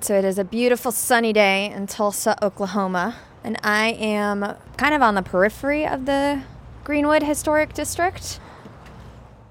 So 0.00 0.16
it 0.16 0.24
is 0.24 0.38
a 0.38 0.44
beautiful 0.44 0.92
sunny 0.92 1.32
day 1.32 1.70
in 1.70 1.88
Tulsa, 1.88 2.42
Oklahoma, 2.42 3.16
and 3.42 3.58
I 3.64 3.88
am 3.88 4.56
kind 4.76 4.94
of 4.94 5.02
on 5.02 5.16
the 5.16 5.22
periphery 5.22 5.86
of 5.86 6.06
the 6.06 6.42
Greenwood 6.84 7.24
Historic 7.24 7.74
District. 7.74 8.38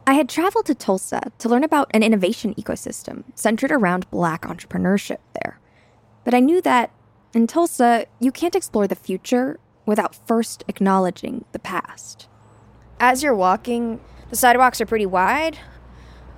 I 0.08 0.14
had 0.14 0.30
traveled 0.30 0.66
to 0.68 0.74
Tulsa 0.74 1.34
to 1.38 1.50
learn 1.50 1.66
about 1.66 1.92
an 1.94 2.02
innovation 2.02 2.56
ecosystem 2.56 3.26
centered 3.36 3.74
around 3.74 4.10
black 4.10 4.44
entrepreneurship 4.44 5.18
there. 5.42 5.60
But 6.24 6.34
I 6.34 6.40
knew 6.40 6.62
that 6.62 6.92
in 7.34 7.46
Tulsa, 7.46 8.06
you 8.22 8.32
can't 8.32 8.56
explore 8.56 8.88
the 8.88 8.96
future 8.96 9.60
without 9.86 10.16
first 10.26 10.64
acknowledging 10.70 11.44
the 11.52 11.60
past. 11.60 12.30
As 13.02 13.22
you're 13.22 13.36
walking, 13.36 14.00
the 14.30 14.38
sidewalks 14.38 14.80
are 14.80 14.86
pretty 14.86 15.06
wide 15.06 15.60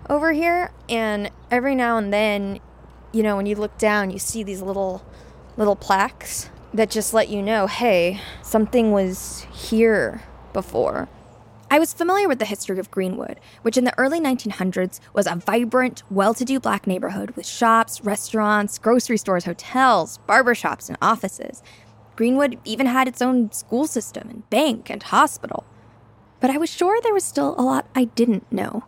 over 0.10 0.34
here, 0.34 0.71
and 0.89 1.30
every 1.52 1.76
now 1.76 1.98
and 1.98 2.12
then, 2.12 2.60
you 3.12 3.23
know, 3.23 3.36
when 3.36 3.46
you 3.46 3.55
look 3.55 3.78
down, 3.78 4.12
you 4.12 4.20
see 4.20 4.44
these 4.44 4.62
little 4.62 5.04
little 5.58 5.76
plaques 5.76 6.50
that 6.73 6.90
just 6.90 7.13
let 7.13 7.30
you 7.30 7.41
know, 7.41 7.67
hey, 7.67 8.20
something 8.41 8.91
was 8.91 9.45
here 9.52 10.22
before. 10.54 11.09
I 11.72 11.77
was 11.77 11.94
familiar 11.94 12.27
with 12.27 12.40
the 12.40 12.45
history 12.45 12.80
of 12.80 12.90
Greenwood, 12.90 13.40
which 13.62 13.77
in 13.77 13.84
the 13.84 13.98
early 14.00 14.20
1900s 14.20 15.00
was 15.14 15.27
a 15.27 15.36
vibrant, 15.36 16.02
well 16.09 16.34
to 16.34 16.45
do 16.45 16.59
black 16.59 16.88
neighborhood 16.88 17.31
with 17.31 17.45
shops, 17.45 18.02
restaurants, 18.03 18.80
grocery 18.80 19.17
stores, 19.17 19.45
hotels, 19.45 20.20
barbershops, 20.28 20.89
and 20.89 20.98
offices. 21.02 21.62
Greenwood 22.16 22.58
even 22.66 22.88
had 22.88 23.08
its 23.08 23.22
own 23.22 23.52
school 23.52 23.86
system 23.86 24.30
and 24.30 24.50
bank 24.50 24.89
and 24.89 25.03
hospital. 25.03 25.64
But 26.39 26.50
I 26.50 26.58
was 26.58 26.70
sure 26.70 27.00
there 27.02 27.14
was 27.14 27.23
still 27.23 27.53
a 27.58 27.62
lot 27.62 27.88
I 27.95 28.05
didn't 28.05 28.52
know. 28.52 28.86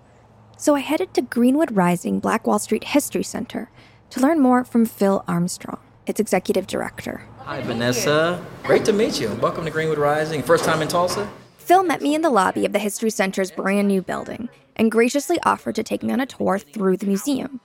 So 0.57 0.76
I 0.76 0.79
headed 0.79 1.13
to 1.13 1.21
Greenwood 1.21 1.76
Rising 1.76 2.20
Black 2.20 2.48
Wall 2.48 2.59
Street 2.59 2.85
History 2.85 3.23
Center 3.23 3.70
to 4.11 4.20
learn 4.20 4.39
more 4.39 4.63
from 4.63 4.85
Phil 4.85 5.23
Armstrong, 5.27 5.79
its 6.05 6.20
executive 6.20 6.67
director. 6.67 7.25
Hi, 7.39 7.61
Vanessa. 7.61 8.45
Great 8.63 8.85
to 8.85 8.93
meet 8.93 9.20
you. 9.20 9.34
Welcome 9.35 9.65
to 9.65 9.71
Greenwood 9.71 9.98
Rising. 9.98 10.43
First 10.43 10.65
time 10.65 10.81
in 10.81 10.87
Tulsa? 10.90 11.29
Phil 11.57 11.84
met 11.84 12.01
me 12.01 12.13
in 12.13 12.21
the 12.21 12.29
lobby 12.29 12.65
of 12.65 12.73
the 12.73 12.79
History 12.79 13.09
Center's 13.09 13.51
brand 13.51 13.87
new 13.87 14.01
building 14.01 14.49
and 14.76 14.91
graciously 14.91 15.39
offered 15.43 15.76
to 15.76 15.84
take 15.84 16.04
me 16.04 16.12
on 16.12 16.20
a 16.20 16.26
tour 16.26 16.59
through 16.59 16.98
the 16.98 17.05
museum. 17.05 17.62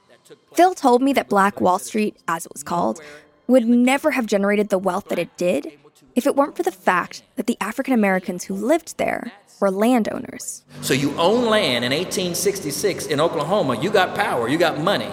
Phil 0.55 0.75
told 0.75 1.03
me 1.03 1.13
that 1.13 1.29
Black 1.29 1.61
Wall 1.61 1.81
Street, 1.81 2.17
as 2.29 2.47
it 2.47 2.53
was 2.53 2.63
called, 2.63 3.01
would 3.49 3.67
never 3.67 4.13
have 4.13 4.27
generated 4.27 4.69
the 4.69 4.79
wealth 4.79 5.09
that 5.09 5.19
it 5.19 5.37
did 5.37 5.73
if 6.15 6.27
it 6.27 6.37
weren't 6.37 6.57
for 6.57 6.63
the 6.63 6.73
fact 6.73 7.23
that 7.35 7.47
the 7.47 7.57
African 7.61 7.93
Americans 7.93 8.45
who 8.45 8.55
lived 8.55 8.99
there 8.99 9.33
were 9.61 9.71
landowners. 9.71 10.65
So 10.81 10.95
you 10.95 11.17
own 11.19 11.47
land 11.47 11.85
in 11.85 11.91
1866 11.91 13.07
in 13.07 13.21
Oklahoma, 13.21 13.81
you 13.81 13.91
got 13.91 14.15
power, 14.15 14.49
you 14.49 14.59
got 14.59 14.79
money. 14.79 15.11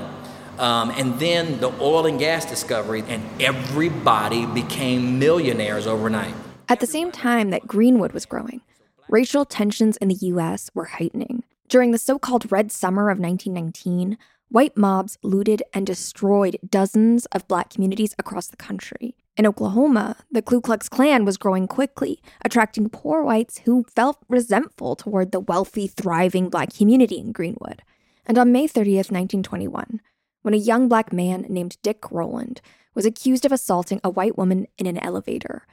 Um, 0.60 0.92
and 0.92 1.20
then 1.20 1.60
the 1.60 1.74
oil 1.82 2.06
and 2.06 2.20
gas 2.20 2.46
discovery, 2.46 3.04
and 3.08 3.24
everybody 3.42 4.46
became 4.46 5.20
millionaires 5.20 5.88
overnight. 5.88 6.36
At 6.70 6.80
the 6.80 6.88
same 6.88 7.12
time 7.12 7.50
that 7.50 7.68
Greenwood 7.68 8.14
was 8.14 8.26
growing, 8.26 8.62
racial 9.10 9.46
tensions 9.46 9.98
in 9.98 10.08
the 10.08 10.16
US 10.16 10.70
were 10.74 10.86
heightening. 10.86 11.44
During 11.68 11.92
the 11.92 11.98
so 11.98 12.20
called 12.20 12.52
Red 12.52 12.72
Summer 12.72 13.10
of 13.10 13.20
1919, 13.20 14.18
white 14.50 14.78
mobs 14.78 15.18
looted 15.24 15.64
and 15.74 15.86
destroyed 15.86 16.58
dozens 16.70 17.26
of 17.28 17.48
black 17.48 17.72
communities 17.72 18.14
across 18.20 18.48
the 18.48 18.58
country. 18.58 19.16
In 19.36 19.48
Oklahoma, 19.48 20.18
the 20.32 20.44
Ku 20.44 20.62
Klux 20.62 20.88
Klan 20.88 21.26
was 21.26 21.38
growing 21.38 21.68
quickly, 21.68 22.22
attracting 22.46 22.90
poor 22.90 23.24
whites 23.24 23.62
who 23.66 23.84
felt 23.96 24.20
resentful 24.30 24.96
toward 24.96 25.32
the 25.32 25.40
wealthy, 25.40 25.88
thriving 25.88 26.50
black 26.50 26.72
community 26.72 27.18
in 27.18 27.32
Greenwood. 27.32 27.82
And 28.28 28.38
on 28.38 28.52
May 28.52 28.68
30th, 28.68 29.10
1921, 29.10 30.00
when 30.44 30.54
a 30.54 30.58
young 30.58 30.88
black 30.88 31.12
man 31.12 31.46
named 31.50 31.78
Dick 31.82 32.12
Rowland 32.12 32.62
was 32.94 33.06
accused 33.06 33.46
of 33.46 33.52
assaulting 33.52 34.00
a 34.04 34.10
white 34.10 34.38
woman 34.38 34.68
in 34.78 34.86
an 34.86 35.00
elevator, 35.00 35.66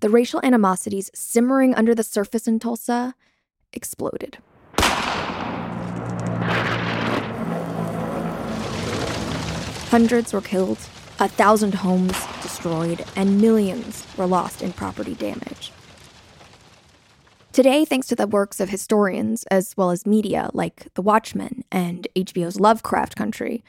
the 0.00 0.08
racial 0.08 0.40
animosities 0.42 1.10
simmering 1.14 1.74
under 1.74 1.94
the 1.94 2.02
surface 2.02 2.48
in 2.48 2.58
Tulsa 2.58 3.14
exploded. 3.72 4.38
Hundreds 9.90 10.32
were 10.32 10.40
killed, 10.40 10.78
a 11.18 11.28
thousand 11.28 11.74
homes 11.74 12.16
destroyed, 12.40 13.04
and 13.14 13.40
millions 13.40 14.06
were 14.16 14.26
lost 14.26 14.62
in 14.62 14.72
property 14.72 15.14
damage. 15.14 15.70
Today, 17.52 17.84
thanks 17.84 18.06
to 18.06 18.16
the 18.16 18.26
works 18.26 18.60
of 18.60 18.70
historians 18.70 19.44
as 19.50 19.76
well 19.76 19.90
as 19.90 20.06
media 20.06 20.48
like 20.54 20.88
The 20.94 21.02
Watchmen 21.02 21.64
and 21.70 22.08
HBO's 22.16 22.58
Lovecraft 22.58 23.14
Country, 23.14 23.62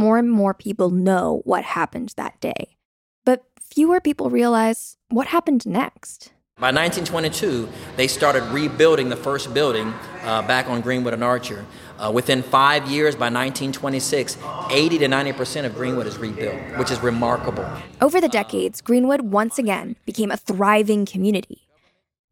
more 0.00 0.16
and 0.16 0.32
more 0.32 0.54
people 0.54 0.88
know 0.88 1.42
what 1.44 1.62
happened 1.62 2.14
that 2.16 2.40
day. 2.40 2.78
But 3.26 3.44
fewer 3.60 4.00
people 4.00 4.30
realize 4.30 4.96
what 5.10 5.26
happened 5.26 5.66
next. 5.66 6.32
By 6.56 6.72
1922, 6.72 7.68
they 7.96 8.06
started 8.06 8.42
rebuilding 8.44 9.10
the 9.10 9.16
first 9.16 9.52
building 9.52 9.92
uh, 10.22 10.40
back 10.42 10.68
on 10.68 10.80
Greenwood 10.80 11.12
and 11.12 11.22
Archer. 11.22 11.66
Uh, 11.98 12.10
within 12.14 12.42
five 12.42 12.88
years, 12.88 13.14
by 13.14 13.26
1926, 13.26 14.38
80 14.70 14.98
to 14.98 15.08
90 15.08 15.32
percent 15.34 15.66
of 15.66 15.74
Greenwood 15.74 16.06
is 16.06 16.16
rebuilt, 16.16 16.56
which 16.78 16.90
is 16.90 17.00
remarkable. 17.00 17.66
Over 18.00 18.22
the 18.22 18.28
decades, 18.28 18.80
Greenwood 18.80 19.20
once 19.20 19.58
again 19.58 19.96
became 20.06 20.30
a 20.30 20.36
thriving 20.38 21.04
community. 21.04 21.66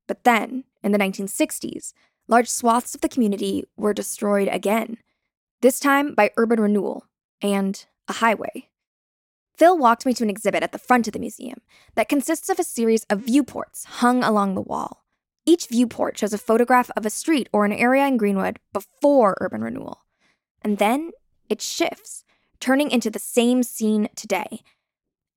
But 0.06 0.24
then, 0.24 0.64
in 0.82 0.92
the 0.92 0.98
1960s, 0.98 1.92
large 2.28 2.48
swaths 2.48 2.94
of 2.94 3.02
the 3.02 3.08
community 3.10 3.64
were 3.76 3.92
destroyed 3.92 4.48
again, 4.48 4.98
this 5.60 5.78
time 5.80 6.14
by 6.14 6.30
urban 6.38 6.60
renewal 6.60 7.04
and 7.42 7.84
a 8.08 8.14
highway. 8.14 8.68
Phil 9.56 9.76
walked 9.76 10.06
me 10.06 10.14
to 10.14 10.22
an 10.22 10.30
exhibit 10.30 10.62
at 10.62 10.72
the 10.72 10.78
front 10.78 11.08
of 11.08 11.12
the 11.12 11.18
museum 11.18 11.60
that 11.96 12.08
consists 12.08 12.48
of 12.48 12.58
a 12.58 12.64
series 12.64 13.04
of 13.10 13.20
viewports 13.20 13.84
hung 13.84 14.22
along 14.22 14.54
the 14.54 14.60
wall. 14.60 15.04
Each 15.44 15.66
viewport 15.66 16.16
shows 16.18 16.32
a 16.32 16.38
photograph 16.38 16.90
of 16.96 17.04
a 17.04 17.10
street 17.10 17.48
or 17.52 17.64
an 17.64 17.72
area 17.72 18.06
in 18.06 18.18
Greenwood 18.18 18.60
before 18.72 19.36
urban 19.40 19.62
renewal. 19.62 20.04
And 20.62 20.78
then 20.78 21.10
it 21.48 21.60
shifts, 21.62 22.24
turning 22.60 22.90
into 22.90 23.10
the 23.10 23.18
same 23.18 23.62
scene 23.62 24.08
today. 24.14 24.60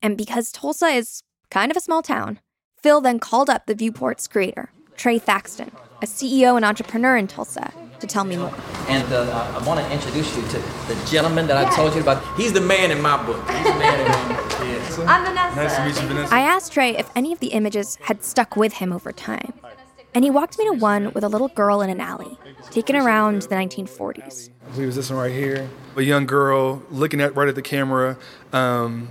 And 0.02 0.18
because 0.18 0.52
Tulsa 0.52 0.88
is 0.88 1.24
kind 1.50 1.72
of 1.72 1.78
a 1.78 1.82
small 1.82 2.02
town, 2.02 2.40
Phil 2.78 3.02
then 3.02 3.20
called 3.20 3.50
up 3.50 3.66
the 3.66 3.76
viewport's 3.76 4.28
creator, 4.28 4.72
Trey 4.98 5.18
Thaxton, 5.18 5.72
a 6.02 6.06
CEO 6.06 6.56
and 6.56 6.66
entrepreneur 6.66 7.16
in 7.16 7.28
Tulsa, 7.28 7.72
to 8.02 8.08
tell 8.08 8.24
me 8.24 8.38
more. 8.38 8.54
And 8.88 9.12
uh, 9.14 9.58
I 9.60 9.66
want 9.66 9.80
to 9.80 9.92
introduce 9.92 10.36
you 10.36 10.42
to 10.44 10.58
the 10.88 11.08
gentleman 11.10 11.48
that 11.48 11.58
I 11.58 11.74
told 11.76 11.96
you 11.96 12.02
about. 12.02 12.24
He's 12.38 12.54
the 12.54 12.62
man 12.62 12.92
in 12.92 13.02
my 13.02 13.24
book. 13.26 13.38
He's 13.50 13.64
the 13.64 13.80
man 13.80 14.00
in 14.00 14.08
my 14.08 14.36
book. 14.36 14.48
Yes. 14.62 15.00
I'm 15.00 15.26
Vanessa. 15.26 15.56
Nice 15.56 15.76
to 15.76 15.86
meet 15.86 16.02
you, 16.02 16.08
Vanessa. 16.08 16.34
I 16.36 16.42
asked 16.42 16.72
Trey 16.74 16.96
if 16.96 17.10
any 17.16 17.34
of 17.34 17.40
the 17.40 17.48
images 17.48 17.98
had 18.02 18.24
stuck 18.24 18.56
with 18.56 18.74
him 18.74 18.94
over 18.94 19.12
time. 19.12 19.54
And 20.14 20.24
he 20.24 20.30
walked 20.30 20.60
me 20.60 20.66
to 20.66 20.74
one 20.74 21.12
with 21.14 21.24
a 21.24 21.30
little 21.30 21.48
girl 21.48 21.82
in 21.82 21.90
an 21.90 22.00
alley, 22.00 22.38
taken 22.70 22.96
around 22.96 23.42
the 23.44 23.56
1940s. 23.56 24.50
I 24.68 24.72
believe 24.72 24.88
it's 24.90 24.98
this 24.98 25.10
one 25.10 25.18
right 25.20 25.32
here. 25.32 25.68
A 25.96 26.02
young 26.02 26.26
girl 26.28 26.84
looking 26.92 27.22
at 27.22 27.36
right 27.36 27.48
at 27.48 27.56
the 27.56 27.62
camera, 27.62 28.18
um, 28.54 29.10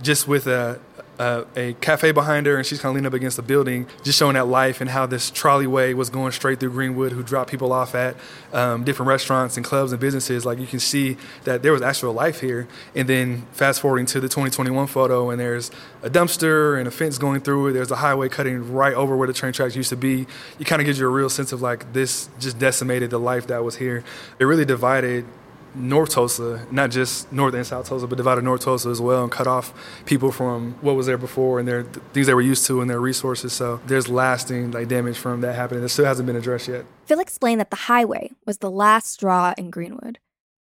just 0.00 0.26
with 0.26 0.46
a, 0.46 0.80
a, 1.20 1.74
cafe 1.80 2.12
behind 2.12 2.46
her, 2.46 2.56
and 2.56 2.66
she's 2.66 2.80
kind 2.80 2.90
of 2.90 2.94
leaning 2.96 3.06
up 3.06 3.14
against 3.14 3.36
the 3.36 3.42
building, 3.42 3.86
just 4.02 4.18
showing 4.18 4.34
that 4.34 4.46
life 4.46 4.80
and 4.80 4.90
how 4.90 5.06
this 5.06 5.30
trolleyway 5.30 5.94
was 5.94 6.08
going 6.10 6.32
straight 6.32 6.60
through 6.60 6.70
Greenwood, 6.70 7.12
who 7.12 7.22
dropped 7.22 7.50
people 7.50 7.72
off 7.72 7.94
at 7.94 8.16
um, 8.52 8.84
different 8.84 9.08
restaurants 9.08 9.56
and 9.56 9.64
clubs 9.64 9.92
and 9.92 10.00
businesses. 10.00 10.46
Like 10.46 10.58
you 10.58 10.66
can 10.66 10.80
see 10.80 11.16
that 11.44 11.62
there 11.62 11.72
was 11.72 11.82
actual 11.82 12.12
life 12.12 12.40
here. 12.40 12.66
And 12.94 13.08
then 13.08 13.46
fast 13.52 13.80
forwarding 13.80 14.06
to 14.06 14.20
the 14.20 14.28
2021 14.28 14.86
photo, 14.86 15.30
and 15.30 15.38
there's 15.38 15.70
a 16.02 16.10
dumpster 16.10 16.78
and 16.78 16.88
a 16.88 16.90
fence 16.90 17.18
going 17.18 17.40
through 17.40 17.68
it. 17.68 17.72
There's 17.74 17.90
a 17.90 17.96
highway 17.96 18.28
cutting 18.28 18.72
right 18.72 18.94
over 18.94 19.16
where 19.16 19.26
the 19.26 19.34
train 19.34 19.52
tracks 19.52 19.76
used 19.76 19.90
to 19.90 19.96
be. 19.96 20.26
It 20.58 20.66
kind 20.66 20.80
of 20.80 20.86
gives 20.86 20.98
you 20.98 21.06
a 21.06 21.10
real 21.10 21.30
sense 21.30 21.52
of 21.52 21.60
like 21.60 21.92
this 21.92 22.28
just 22.38 22.58
decimated 22.58 23.10
the 23.10 23.18
life 23.20 23.46
that 23.48 23.62
was 23.62 23.76
here. 23.76 24.04
It 24.38 24.44
really 24.44 24.64
divided 24.64 25.26
North 25.74 26.10
Tulsa, 26.10 26.66
not 26.70 26.90
just 26.90 27.32
North 27.32 27.54
and 27.54 27.66
South 27.66 27.88
Tulsa, 27.88 28.06
but 28.06 28.16
divided 28.16 28.44
North 28.44 28.62
Tulsa 28.62 28.88
as 28.88 29.00
well, 29.00 29.22
and 29.22 29.32
cut 29.32 29.46
off 29.46 29.72
people 30.04 30.32
from 30.32 30.74
what 30.80 30.96
was 30.96 31.06
there 31.06 31.18
before 31.18 31.58
and 31.58 31.68
their 31.68 31.82
th- 31.84 32.04
things 32.12 32.26
they 32.26 32.34
were 32.34 32.40
used 32.40 32.66
to 32.66 32.80
and 32.80 32.90
their 32.90 33.00
resources. 33.00 33.52
So 33.52 33.80
there's 33.86 34.08
lasting 34.08 34.72
like 34.72 34.88
damage 34.88 35.16
from 35.16 35.40
that 35.42 35.54
happening 35.54 35.82
that 35.82 35.88
still 35.90 36.04
hasn't 36.04 36.26
been 36.26 36.36
addressed 36.36 36.68
yet. 36.68 36.84
Phil 37.06 37.20
explained 37.20 37.60
that 37.60 37.70
the 37.70 37.76
highway 37.76 38.30
was 38.46 38.58
the 38.58 38.70
last 38.70 39.12
straw 39.12 39.54
in 39.56 39.70
Greenwood. 39.70 40.18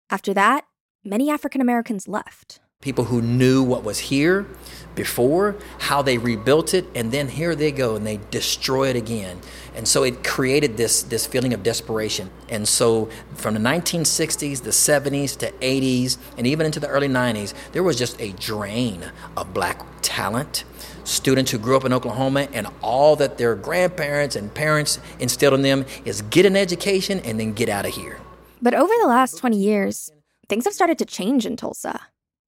After 0.09 0.33
that, 0.33 0.65
many 1.03 1.29
African 1.29 1.61
Americans 1.61 2.07
left. 2.07 2.59
People 2.83 3.05
who 3.05 3.21
knew 3.21 3.63
what 3.63 3.85
was 3.85 3.97
here 3.97 4.45
before, 4.93 5.55
how 5.79 6.01
they 6.01 6.17
rebuilt 6.17 6.73
it, 6.73 6.85
and 6.93 7.13
then 7.13 7.29
here 7.29 7.55
they 7.55 7.71
go 7.71 7.95
and 7.95 8.05
they 8.05 8.19
destroy 8.29 8.89
it 8.89 8.97
again. 8.97 9.39
And 9.73 9.87
so 9.87 10.03
it 10.03 10.21
created 10.21 10.75
this, 10.75 11.01
this 11.01 11.25
feeling 11.25 11.53
of 11.53 11.63
desperation. 11.63 12.29
And 12.49 12.67
so 12.67 13.09
from 13.35 13.53
the 13.53 13.59
1960s, 13.61 14.63
the 14.63 14.71
70s 14.71 15.37
to 15.37 15.51
80s, 15.53 16.17
and 16.37 16.45
even 16.45 16.65
into 16.65 16.81
the 16.81 16.89
early 16.89 17.07
90s, 17.07 17.53
there 17.71 17.83
was 17.83 17.97
just 17.97 18.19
a 18.21 18.33
drain 18.33 19.11
of 19.37 19.53
black 19.53 19.81
talent. 20.01 20.65
Students 21.05 21.51
who 21.51 21.59
grew 21.59 21.77
up 21.77 21.85
in 21.85 21.93
Oklahoma, 21.93 22.49
and 22.51 22.67
all 22.81 23.15
that 23.15 23.37
their 23.37 23.55
grandparents 23.55 24.35
and 24.35 24.53
parents 24.53 24.99
instilled 25.19 25.53
in 25.53 25.61
them 25.61 25.85
is 26.03 26.21
get 26.23 26.45
an 26.45 26.57
education 26.57 27.21
and 27.21 27.39
then 27.39 27.53
get 27.53 27.69
out 27.69 27.85
of 27.85 27.93
here. 27.93 28.19
But 28.61 28.73
over 28.73 28.93
the 29.01 29.07
last 29.07 29.37
20 29.37 29.57
years, 29.57 30.11
things 30.49 30.65
have 30.65 30.73
started 30.73 30.97
to 30.99 31.05
change 31.05 31.45
in 31.45 31.55
Tulsa. 31.55 32.01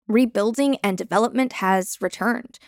Rebuilding 0.08 0.78
and 0.84 0.98
development 0.98 1.54
has 1.54 1.98
returned. 2.00 2.60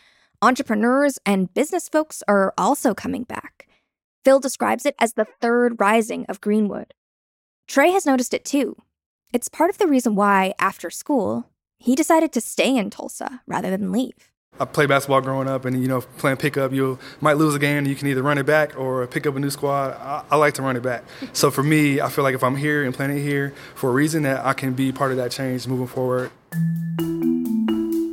Entrepreneurs 0.42 1.20
and 1.26 1.54
business 1.54 1.88
folks 1.88 2.24
are 2.28 2.54
also 2.58 2.94
coming 2.94 3.24
back. 3.24 3.68
Phil 4.24 4.40
describes 4.40 4.86
it 4.86 4.96
as 5.00 5.14
the 5.14 5.28
third 5.40 5.80
rising 5.80 6.26
of 6.28 6.42
Greenwood. 6.42 6.94
Trey 7.68 7.92
has 7.92 8.06
noticed 8.06 8.34
it 8.34 8.44
too. 8.44 8.76
It's 9.34 9.50
part 9.50 9.70
of 9.70 9.78
the 9.78 9.88
reason 9.88 10.16
why, 10.16 10.54
after 10.60 10.90
school, 10.90 11.50
he 11.80 11.96
decided 11.96 12.32
to 12.34 12.42
stay 12.42 12.76
in 12.76 12.90
Tulsa 12.90 13.42
rather 13.46 13.70
than 13.70 13.92
leave. 13.92 14.32
I 14.60 14.66
played 14.66 14.90
basketball 14.90 15.22
growing 15.22 15.48
up, 15.48 15.66
and 15.66 15.82
you 15.82 15.88
know, 15.88 16.02
playing 16.02 16.38
pickup, 16.38 16.72
you 16.72 16.98
might 17.22 17.38
lose 17.38 17.54
a 17.56 17.60
game. 17.60 17.86
You 17.86 17.96
can 17.96 18.08
either 18.08 18.24
run 18.24 18.38
it 18.38 18.46
back 18.46 18.78
or 18.78 19.06
pick 19.08 19.28
up 19.28 19.36
a 19.36 19.40
new 19.40 19.50
squad. 19.50 19.92
I, 19.94 20.24
I, 20.32 20.36
like 20.38 20.54
to 20.56 20.62
run 20.62 20.76
it 20.76 20.84
back. 20.84 21.04
So 21.34 21.52
for 21.52 21.64
me, 21.64 22.02
I 22.02 22.10
feel 22.10 22.24
like 22.24 22.36
if 22.36 22.44
I'm 22.44 22.56
here 22.56 22.84
and 22.84 22.94
playing 22.94 23.18
it 23.18 23.22
here 23.22 23.54
for 23.76 23.90
a 23.90 23.94
reason, 23.94 24.24
that 24.24 24.46
I 24.46 24.54
can 24.54 24.74
be 24.74 24.92
part 24.92 25.12
of 25.12 25.18
that 25.18 25.32
change 25.32 25.68
moving 25.68 25.88
forward. 25.88 26.32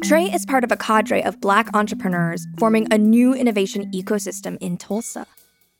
Trey 0.04 0.24
is 0.24 0.44
part 0.44 0.64
of 0.64 0.70
a 0.70 0.76
cadre 0.76 1.22
of 1.22 1.40
black 1.40 1.74
entrepreneurs 1.74 2.46
forming 2.58 2.86
a 2.92 2.98
new 2.98 3.32
innovation 3.32 3.90
ecosystem 3.92 4.58
in 4.60 4.76
Tulsa, 4.76 5.26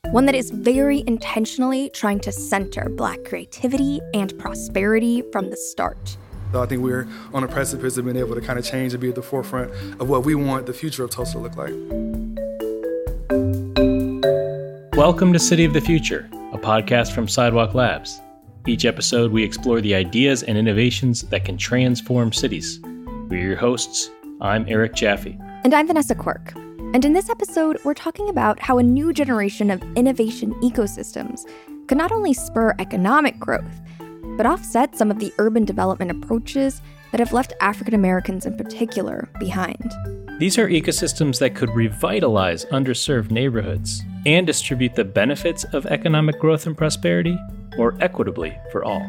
one 0.05 0.25
that 0.25 0.33
is 0.33 0.49
very 0.49 1.03
intentionally 1.05 1.91
trying 1.91 2.19
to 2.21 2.31
center 2.31 2.89
black 2.89 3.23
creativity 3.23 4.01
and 4.15 4.35
prosperity 4.39 5.21
from 5.31 5.51
the 5.51 5.57
start. 5.57 6.17
So 6.55 6.63
I 6.63 6.67
think 6.67 6.81
we're 6.81 7.05
on 7.33 7.43
a 7.43 7.49
precipice 7.49 7.97
of 7.97 8.05
being 8.05 8.15
able 8.15 8.33
to 8.33 8.39
kind 8.39 8.57
of 8.57 8.63
change 8.63 8.93
and 8.93 9.01
be 9.01 9.09
at 9.09 9.15
the 9.15 9.21
forefront 9.21 9.71
of 9.99 10.07
what 10.07 10.23
we 10.23 10.35
want 10.35 10.67
the 10.67 10.71
future 10.71 11.03
of 11.03 11.09
Tulsa 11.09 11.33
to 11.33 11.39
look 11.39 11.57
like. 11.57 11.73
Welcome 14.95 15.33
to 15.33 15.39
City 15.39 15.65
of 15.65 15.73
the 15.73 15.81
Future, 15.81 16.29
a 16.53 16.57
podcast 16.57 17.11
from 17.11 17.27
Sidewalk 17.27 17.73
Labs. 17.73 18.21
Each 18.67 18.85
episode, 18.85 19.33
we 19.33 19.43
explore 19.43 19.81
the 19.81 19.95
ideas 19.95 20.43
and 20.43 20.57
innovations 20.57 21.23
that 21.23 21.43
can 21.43 21.57
transform 21.57 22.31
cities. 22.31 22.79
We're 23.27 23.49
your 23.49 23.57
hosts. 23.57 24.09
I'm 24.39 24.63
Eric 24.69 24.95
Jaffe. 24.95 25.37
And 25.65 25.73
I'm 25.73 25.87
Vanessa 25.87 26.15
Quirk. 26.15 26.53
And 26.55 27.03
in 27.03 27.11
this 27.11 27.29
episode, 27.29 27.79
we're 27.83 27.93
talking 27.93 28.29
about 28.29 28.61
how 28.61 28.77
a 28.77 28.83
new 28.83 29.11
generation 29.11 29.69
of 29.69 29.83
innovation 29.97 30.53
ecosystems 30.61 31.41
could 31.87 31.97
not 31.97 32.13
only 32.13 32.33
spur 32.33 32.73
economic 32.79 33.37
growth, 33.39 33.81
but 34.37 34.45
offset 34.45 34.95
some 34.95 35.11
of 35.11 35.19
the 35.19 35.33
urban 35.37 35.65
development 35.65 36.11
approaches 36.11 36.81
that 37.11 37.19
have 37.19 37.33
left 37.33 37.53
African 37.61 37.93
Americans 37.93 38.45
in 38.45 38.57
particular 38.57 39.29
behind. 39.39 39.93
These 40.37 40.57
are 40.57 40.67
ecosystems 40.67 41.39
that 41.39 41.55
could 41.55 41.69
revitalize 41.69 42.65
underserved 42.65 43.31
neighborhoods 43.31 44.03
and 44.25 44.45
distribute 44.45 44.95
the 44.95 45.05
benefits 45.05 45.63
of 45.65 45.85
economic 45.85 46.39
growth 46.39 46.67
and 46.67 46.77
prosperity 46.77 47.37
more 47.77 47.95
equitably 48.01 48.57
for 48.71 48.83
all. 48.83 49.07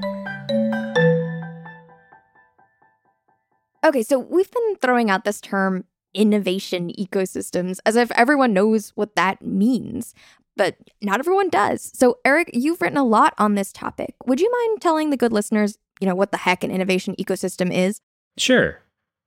Okay, 3.84 4.02
so 4.02 4.19
we've 4.19 4.50
been 4.50 4.76
throwing 4.76 5.11
out 5.11 5.25
this 5.25 5.40
term 5.40 5.84
innovation 6.14 6.90
ecosystems 6.99 7.79
as 7.84 7.94
if 7.96 8.11
everyone 8.12 8.52
knows 8.52 8.90
what 8.94 9.17
that 9.17 9.43
means, 9.43 10.14
but 10.56 10.76
not 11.03 11.20
everyone 11.20 11.49
does. 11.49 11.91
So, 11.94 12.19
Eric, 12.25 12.50
you've 12.53 12.81
written 12.81 12.99
a 12.99 13.05
lot 13.05 13.35
on 13.38 13.55
this 13.55 13.73
topic. 13.73 14.14
Would 14.26 14.41
you 14.41 14.50
mind 14.50 14.81
telling 14.81 15.11
the 15.11 15.17
good 15.17 15.32
listeners, 15.32 15.79
you 16.00 16.06
know, 16.06 16.14
what 16.14 16.31
the 16.31 16.38
heck 16.38 16.64
an 16.64 16.70
innovation 16.70 17.14
ecosystem 17.19 17.73
is? 17.73 18.00
Sure. 18.38 18.82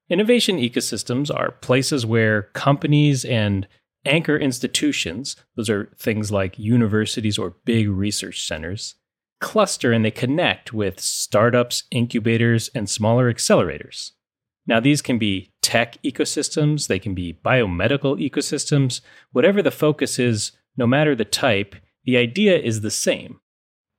Innovation 0.10 0.58
ecosystems 0.58 1.34
are 1.34 1.52
places 1.52 2.06
where 2.06 2.44
companies 2.54 3.24
and 3.24 3.68
anchor 4.06 4.38
institutions, 4.38 5.36
those 5.56 5.70
are 5.70 5.92
things 5.98 6.31
like 6.31 6.58
universities 6.58 7.38
or 7.38 7.56
big 7.66 7.90
research 7.90 8.46
centers, 8.46 8.96
cluster 9.40 9.92
and 9.92 10.04
they 10.04 10.12
connect 10.12 10.74
with 10.74 11.00
startups, 11.00 11.84
incubators, 11.92 12.70
and 12.74 12.90
smaller 12.90 13.31
accelerators. 13.31 14.12
Now, 14.66 14.80
these 14.80 15.02
can 15.02 15.18
be 15.18 15.52
tech 15.62 16.02
ecosystems, 16.04 16.88
they 16.88 17.00
can 17.00 17.16
be 17.16 17.34
biomedical 17.34 18.20
ecosystems, 18.20 19.02
whatever 19.31 19.62
the 19.62 19.72
focus 19.72 20.20
is, 20.20 20.52
no 20.77 20.88
matter 20.88 21.16
the 21.16 21.25
type, 21.25 21.75
the 22.06 22.18
idea 22.18 22.57
is 22.57 22.81
the 22.81 22.92
same. 22.92 23.39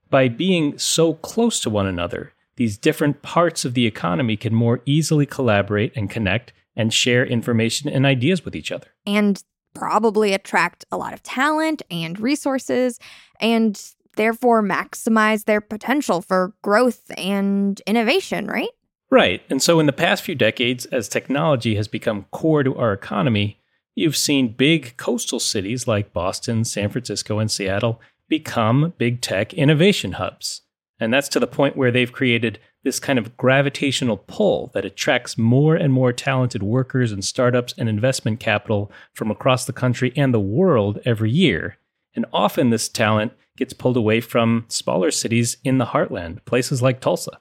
By 0.08 0.28
being 0.28 0.78
so 0.78 1.14
close 1.14 1.60
to 1.60 1.70
one 1.70 1.86
another, 1.86 2.32
these 2.56 2.76
different 2.76 3.22
parts 3.22 3.64
of 3.64 3.74
the 3.74 3.86
economy 3.86 4.36
can 4.36 4.54
more 4.54 4.80
easily 4.84 5.26
collaborate 5.26 5.96
and 5.96 6.10
connect 6.10 6.52
and 6.76 6.92
share 6.92 7.24
information 7.24 7.88
and 7.88 8.04
ideas 8.04 8.44
with 8.44 8.56
each 8.56 8.72
other. 8.72 8.88
And 9.06 9.42
probably 9.74 10.32
attract 10.32 10.84
a 10.90 10.96
lot 10.96 11.12
of 11.12 11.22
talent 11.22 11.82
and 11.90 12.18
resources, 12.18 12.98
and 13.40 13.80
therefore 14.16 14.62
maximize 14.62 15.44
their 15.44 15.60
potential 15.60 16.20
for 16.20 16.54
growth 16.62 17.10
and 17.16 17.80
innovation, 17.86 18.46
right? 18.46 18.68
Right. 19.10 19.42
And 19.50 19.62
so, 19.62 19.80
in 19.80 19.86
the 19.86 19.92
past 19.92 20.22
few 20.22 20.34
decades, 20.34 20.86
as 20.86 21.08
technology 21.08 21.74
has 21.74 21.88
become 21.88 22.26
core 22.30 22.62
to 22.62 22.76
our 22.76 22.92
economy, 22.92 23.60
you've 23.94 24.16
seen 24.16 24.54
big 24.54 24.96
coastal 24.96 25.40
cities 25.40 25.86
like 25.86 26.12
Boston, 26.12 26.64
San 26.64 26.90
Francisco, 26.90 27.38
and 27.38 27.50
Seattle 27.50 28.00
become 28.28 28.94
big 28.98 29.20
tech 29.20 29.52
innovation 29.54 30.12
hubs. 30.12 30.62
And 30.98 31.12
that's 31.12 31.28
to 31.30 31.40
the 31.40 31.46
point 31.46 31.76
where 31.76 31.90
they've 31.90 32.12
created 32.12 32.58
this 32.82 33.00
kind 33.00 33.18
of 33.18 33.36
gravitational 33.36 34.16
pull 34.16 34.70
that 34.74 34.84
attracts 34.84 35.36
more 35.36 35.74
and 35.74 35.92
more 35.92 36.12
talented 36.12 36.62
workers 36.62 37.12
and 37.12 37.24
startups 37.24 37.74
and 37.76 37.88
investment 37.88 38.40
capital 38.40 38.90
from 39.14 39.30
across 39.30 39.64
the 39.64 39.72
country 39.72 40.12
and 40.16 40.32
the 40.32 40.40
world 40.40 40.98
every 41.04 41.30
year. 41.30 41.76
And 42.14 42.26
often 42.32 42.70
this 42.70 42.88
talent 42.88 43.32
gets 43.56 43.72
pulled 43.72 43.96
away 43.96 44.20
from 44.20 44.64
smaller 44.68 45.10
cities 45.10 45.58
in 45.64 45.78
the 45.78 45.86
heartland, 45.86 46.44
places 46.44 46.80
like 46.80 47.00
Tulsa. 47.00 47.38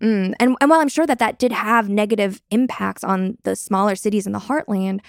Mm, 0.00 0.34
and, 0.40 0.56
and 0.60 0.70
while 0.70 0.80
I'm 0.80 0.88
sure 0.88 1.06
that 1.06 1.18
that 1.20 1.38
did 1.38 1.52
have 1.52 1.88
negative 1.88 2.42
impacts 2.50 3.04
on 3.04 3.38
the 3.44 3.56
smaller 3.56 3.94
cities 3.94 4.26
in 4.26 4.32
the 4.32 4.40
heartland, 4.40 5.00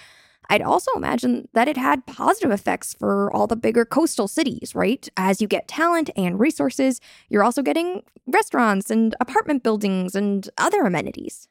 I'd 0.49 0.61
also 0.61 0.91
imagine 0.95 1.47
that 1.53 1.67
it 1.67 1.77
had 1.77 2.05
positive 2.05 2.51
effects 2.51 2.93
for 2.93 3.31
all 3.33 3.47
the 3.47 3.55
bigger 3.55 3.85
coastal 3.85 4.27
cities, 4.27 4.75
right? 4.75 5.07
As 5.17 5.41
you 5.41 5.47
get 5.47 5.67
talent 5.67 6.09
and 6.15 6.39
resources, 6.39 6.99
you're 7.29 7.43
also 7.43 7.61
getting 7.61 8.03
restaurants 8.27 8.89
and 8.89 9.15
apartment 9.19 9.63
buildings 9.63 10.15
and 10.15 10.49
other 10.57 10.81
amenities. 10.81 11.47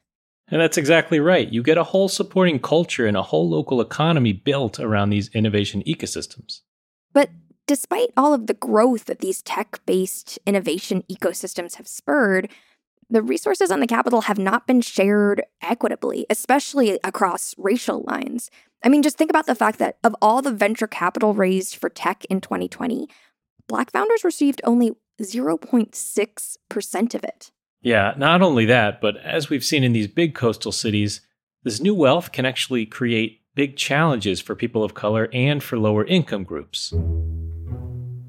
And 0.49 0.61
that's 0.61 0.77
exactly 0.77 1.19
right. 1.19 1.51
You 1.51 1.63
get 1.63 1.77
a 1.77 1.83
whole 1.83 2.09
supporting 2.09 2.59
culture 2.59 3.07
and 3.07 3.17
a 3.17 3.23
whole 3.23 3.49
local 3.49 3.81
economy 3.81 4.33
built 4.33 4.79
around 4.79 5.09
these 5.09 5.29
innovation 5.29 5.81
ecosystems. 5.87 6.61
But 7.13 7.29
despite 7.65 8.09
all 8.17 8.33
of 8.33 8.47
the 8.47 8.53
growth 8.53 9.05
that 9.05 9.19
these 9.19 9.41
tech 9.41 9.79
based 9.85 10.37
innovation 10.45 11.03
ecosystems 11.09 11.75
have 11.75 11.87
spurred, 11.87 12.49
the 13.09 13.21
resources 13.21 13.71
on 13.71 13.79
the 13.79 13.87
capital 13.87 14.21
have 14.21 14.37
not 14.37 14.67
been 14.67 14.81
shared 14.81 15.43
equitably, 15.61 16.25
especially 16.29 16.99
across 17.03 17.55
racial 17.57 18.03
lines. 18.07 18.49
I 18.83 18.89
mean, 18.89 19.03
just 19.03 19.17
think 19.17 19.29
about 19.29 19.45
the 19.45 19.55
fact 19.55 19.79
that 19.79 19.97
of 20.03 20.15
all 20.21 20.41
the 20.41 20.51
venture 20.51 20.87
capital 20.87 21.33
raised 21.33 21.75
for 21.75 21.89
tech 21.89 22.25
in 22.25 22.41
2020, 22.41 23.07
Black 23.67 23.91
founders 23.91 24.23
received 24.23 24.61
only 24.63 24.91
0.6% 25.21 27.15
of 27.15 27.23
it. 27.23 27.51
Yeah, 27.81 28.13
not 28.17 28.41
only 28.41 28.65
that, 28.65 29.01
but 29.01 29.17
as 29.17 29.49
we've 29.49 29.63
seen 29.63 29.83
in 29.83 29.93
these 29.93 30.07
big 30.07 30.35
coastal 30.35 30.71
cities, 30.71 31.21
this 31.63 31.79
new 31.79 31.95
wealth 31.95 32.31
can 32.31 32.45
actually 32.45 32.85
create 32.85 33.41
big 33.55 33.77
challenges 33.77 34.41
for 34.41 34.55
people 34.55 34.83
of 34.83 34.93
color 34.93 35.29
and 35.33 35.61
for 35.61 35.77
lower 35.77 36.05
income 36.05 36.43
groups. 36.43 36.93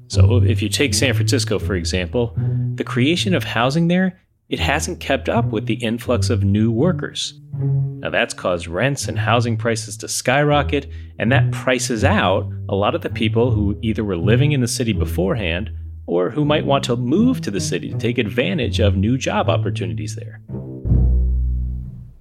So, 0.07 0.43
if 0.43 0.61
you 0.61 0.69
take 0.69 0.93
San 0.93 1.13
Francisco, 1.13 1.57
for 1.57 1.75
example, 1.75 2.33
the 2.75 2.83
creation 2.83 3.33
of 3.33 3.43
housing 3.43 3.87
there 3.87 4.19
it 4.47 4.59
hasn't 4.59 4.99
kept 4.99 5.27
up 5.27 5.45
with 5.45 5.65
the 5.65 5.75
influx 5.75 6.29
of 6.29 6.43
new 6.43 6.71
workers. 6.71 7.39
Now, 7.53 8.09
that's 8.11 8.33
caused 8.33 8.67
rents 8.67 9.07
and 9.07 9.17
housing 9.17 9.57
prices 9.57 9.97
to 9.97 10.07
skyrocket, 10.07 10.87
and 11.17 11.31
that 11.31 11.51
prices 11.51 12.03
out 12.03 12.51
a 12.69 12.75
lot 12.75 12.93
of 12.93 13.01
the 13.01 13.09
people 13.09 13.49
who 13.49 13.79
either 13.81 14.03
were 14.03 14.17
living 14.17 14.51
in 14.51 14.61
the 14.61 14.67
city 14.67 14.93
beforehand 14.93 15.71
or 16.05 16.29
who 16.29 16.45
might 16.45 16.65
want 16.65 16.83
to 16.83 16.95
move 16.95 17.41
to 17.41 17.49
the 17.49 17.59
city 17.59 17.89
to 17.89 17.97
take 17.97 18.19
advantage 18.19 18.79
of 18.79 18.95
new 18.95 19.17
job 19.17 19.49
opportunities 19.49 20.15
there. 20.15 20.39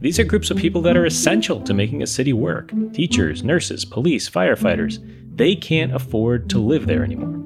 These 0.00 0.19
are 0.19 0.25
groups 0.25 0.50
of 0.50 0.57
people 0.57 0.81
that 0.83 0.97
are 0.97 1.04
essential 1.04 1.61
to 1.62 1.75
making 1.75 2.02
a 2.02 2.07
city 2.07 2.33
work 2.33 2.73
teachers, 2.93 3.43
nurses, 3.43 3.85
police, 3.85 4.28
firefighters. 4.28 4.99
They 5.37 5.57
can't 5.57 5.95
afford 5.95 6.49
to 6.50 6.59
live 6.59 6.87
there 6.87 7.04
anymore. 7.04 7.44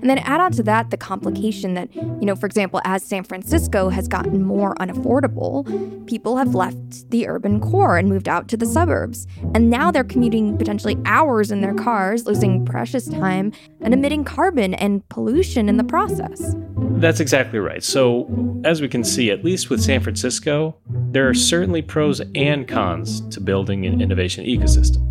And 0.00 0.08
then 0.08 0.18
add 0.18 0.40
on 0.40 0.52
to 0.52 0.62
that 0.64 0.90
the 0.90 0.96
complication 0.96 1.74
that, 1.74 1.94
you 1.94 2.24
know, 2.24 2.34
for 2.34 2.46
example, 2.46 2.80
as 2.84 3.04
San 3.04 3.24
Francisco 3.24 3.88
has 3.88 4.08
gotten 4.08 4.42
more 4.42 4.74
unaffordable, 4.76 6.06
people 6.06 6.36
have 6.36 6.54
left 6.54 7.10
the 7.10 7.28
urban 7.28 7.60
core 7.60 7.98
and 7.98 8.08
moved 8.08 8.28
out 8.28 8.48
to 8.48 8.56
the 8.56 8.66
suburbs. 8.66 9.26
And 9.54 9.70
now 9.70 9.90
they're 9.90 10.04
commuting 10.04 10.56
potentially 10.56 10.96
hours 11.04 11.50
in 11.50 11.60
their 11.60 11.74
cars, 11.74 12.26
losing 12.26 12.64
precious 12.64 13.08
time 13.08 13.52
and 13.80 13.94
emitting 13.94 14.24
carbon 14.24 14.74
and 14.74 15.06
pollution 15.08 15.68
in 15.68 15.76
the 15.76 15.84
process. 15.84 16.54
That's 17.00 17.20
exactly 17.20 17.58
right. 17.58 17.82
So, 17.82 18.28
as 18.64 18.80
we 18.80 18.88
can 18.88 19.04
see, 19.04 19.30
at 19.30 19.44
least 19.44 19.70
with 19.70 19.82
San 19.82 20.00
Francisco, 20.00 20.76
there 20.88 21.28
are 21.28 21.34
certainly 21.34 21.82
pros 21.82 22.20
and 22.34 22.68
cons 22.68 23.20
to 23.34 23.40
building 23.40 23.86
an 23.86 24.00
innovation 24.00 24.44
ecosystem. 24.44 25.09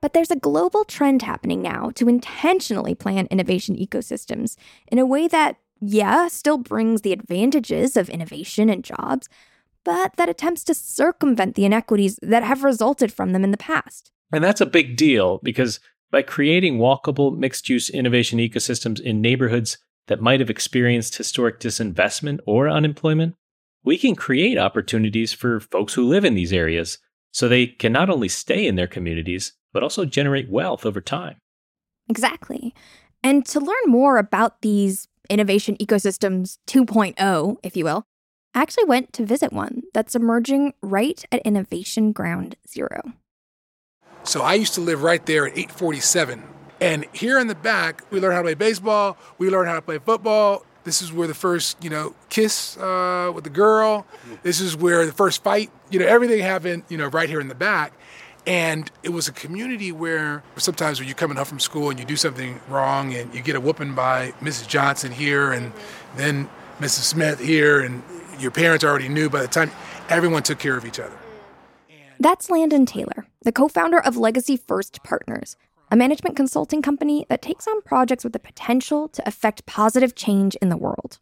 But 0.00 0.12
there's 0.14 0.30
a 0.30 0.36
global 0.36 0.84
trend 0.84 1.22
happening 1.22 1.60
now 1.60 1.90
to 1.96 2.08
intentionally 2.08 2.94
plan 2.94 3.28
innovation 3.30 3.76
ecosystems 3.76 4.56
in 4.88 4.98
a 4.98 5.06
way 5.06 5.28
that 5.28 5.56
yeah, 5.80 6.28
still 6.28 6.58
brings 6.58 7.00
the 7.00 7.12
advantages 7.12 7.96
of 7.96 8.10
innovation 8.10 8.68
and 8.68 8.84
jobs, 8.84 9.28
but 9.84 10.16
that 10.16 10.28
attempts 10.28 10.62
to 10.64 10.74
circumvent 10.74 11.54
the 11.54 11.64
inequities 11.64 12.18
that 12.22 12.42
have 12.42 12.64
resulted 12.64 13.12
from 13.12 13.32
them 13.32 13.44
in 13.44 13.50
the 13.50 13.56
past. 13.56 14.10
And 14.32 14.44
that's 14.44 14.60
a 14.60 14.66
big 14.66 14.96
deal 14.96 15.40
because 15.42 15.80
by 16.10 16.22
creating 16.22 16.78
walkable 16.78 17.36
mixed 17.36 17.68
use 17.68 17.88
innovation 17.88 18.38
ecosystems 18.38 19.00
in 19.00 19.22
neighborhoods 19.22 19.78
that 20.08 20.20
might 20.20 20.40
have 20.40 20.50
experienced 20.50 21.16
historic 21.16 21.60
disinvestment 21.60 22.40
or 22.46 22.68
unemployment, 22.68 23.36
we 23.82 23.96
can 23.96 24.14
create 24.14 24.58
opportunities 24.58 25.32
for 25.32 25.60
folks 25.60 25.94
who 25.94 26.06
live 26.06 26.24
in 26.24 26.34
these 26.34 26.52
areas 26.52 26.98
so 27.32 27.48
they 27.48 27.66
can 27.66 27.92
not 27.92 28.10
only 28.10 28.28
stay 28.28 28.66
in 28.66 28.74
their 28.74 28.86
communities, 28.86 29.52
but 29.72 29.82
also 29.82 30.04
generate 30.04 30.48
wealth 30.48 30.84
over 30.84 31.00
time. 31.00 31.36
Exactly. 32.08 32.74
And 33.22 33.44
to 33.46 33.60
learn 33.60 33.76
more 33.86 34.16
about 34.16 34.62
these 34.62 35.06
innovation 35.28 35.76
ecosystems 35.76 36.58
2.0, 36.66 37.56
if 37.62 37.76
you 37.76 37.84
will, 37.84 38.04
I 38.54 38.62
actually 38.62 38.84
went 38.84 39.12
to 39.12 39.24
visit 39.24 39.52
one 39.52 39.82
that's 39.94 40.16
emerging 40.16 40.74
right 40.82 41.24
at 41.30 41.40
Innovation 41.42 42.10
Ground 42.10 42.56
Zero. 42.68 43.12
So 44.24 44.42
I 44.42 44.54
used 44.54 44.74
to 44.74 44.80
live 44.80 45.02
right 45.02 45.24
there 45.24 45.46
at 45.46 45.52
847. 45.52 46.42
And 46.80 47.06
here 47.12 47.38
in 47.38 47.46
the 47.46 47.54
back, 47.54 48.02
we 48.10 48.20
learned 48.20 48.34
how 48.34 48.40
to 48.40 48.46
play 48.46 48.54
baseball, 48.54 49.16
we 49.38 49.50
learned 49.50 49.68
how 49.68 49.76
to 49.76 49.82
play 49.82 49.98
football. 49.98 50.64
This 50.82 51.02
is 51.02 51.12
where 51.12 51.28
the 51.28 51.34
first, 51.34 51.82
you 51.84 51.90
know, 51.90 52.14
kiss 52.30 52.76
uh, 52.78 53.30
with 53.34 53.44
the 53.44 53.50
girl. 53.50 54.06
This 54.42 54.60
is 54.60 54.76
where 54.76 55.04
the 55.04 55.12
first 55.12 55.42
fight, 55.42 55.70
you 55.90 55.98
know, 55.98 56.06
everything 56.06 56.40
happened, 56.40 56.84
you 56.88 56.96
know, 56.96 57.08
right 57.08 57.28
here 57.28 57.40
in 57.40 57.48
the 57.48 57.54
back. 57.54 57.92
And 58.46 58.90
it 59.02 59.10
was 59.10 59.28
a 59.28 59.32
community 59.32 59.92
where 59.92 60.42
sometimes 60.56 60.98
when 60.98 61.06
you're 61.06 61.16
coming 61.16 61.36
home 61.36 61.46
from 61.46 61.60
school 61.60 61.90
and 61.90 61.98
you 61.98 62.06
do 62.06 62.16
something 62.16 62.58
wrong 62.68 63.14
and 63.14 63.32
you 63.34 63.42
get 63.42 63.54
a 63.54 63.60
whooping 63.60 63.94
by 63.94 64.32
Mrs. 64.40 64.66
Johnson 64.66 65.12
here 65.12 65.52
and 65.52 65.72
then 66.16 66.48
Mrs. 66.80 67.02
Smith 67.02 67.38
here, 67.38 67.80
and 67.80 68.02
your 68.38 68.50
parents 68.50 68.84
already 68.84 69.08
knew 69.08 69.28
by 69.28 69.42
the 69.42 69.48
time 69.48 69.70
everyone 70.08 70.42
took 70.42 70.58
care 70.58 70.76
of 70.76 70.86
each 70.86 70.98
other. 70.98 71.16
That's 72.18 72.50
Landon 72.50 72.86
Taylor, 72.86 73.26
the 73.42 73.52
co 73.52 73.68
founder 73.68 73.98
of 73.98 74.16
Legacy 74.16 74.56
First 74.56 75.02
Partners, 75.02 75.56
a 75.90 75.96
management 75.96 76.36
consulting 76.36 76.80
company 76.80 77.26
that 77.28 77.42
takes 77.42 77.66
on 77.66 77.82
projects 77.82 78.24
with 78.24 78.32
the 78.32 78.38
potential 78.38 79.08
to 79.08 79.26
affect 79.28 79.66
positive 79.66 80.14
change 80.14 80.54
in 80.56 80.70
the 80.70 80.76
world. 80.76 81.18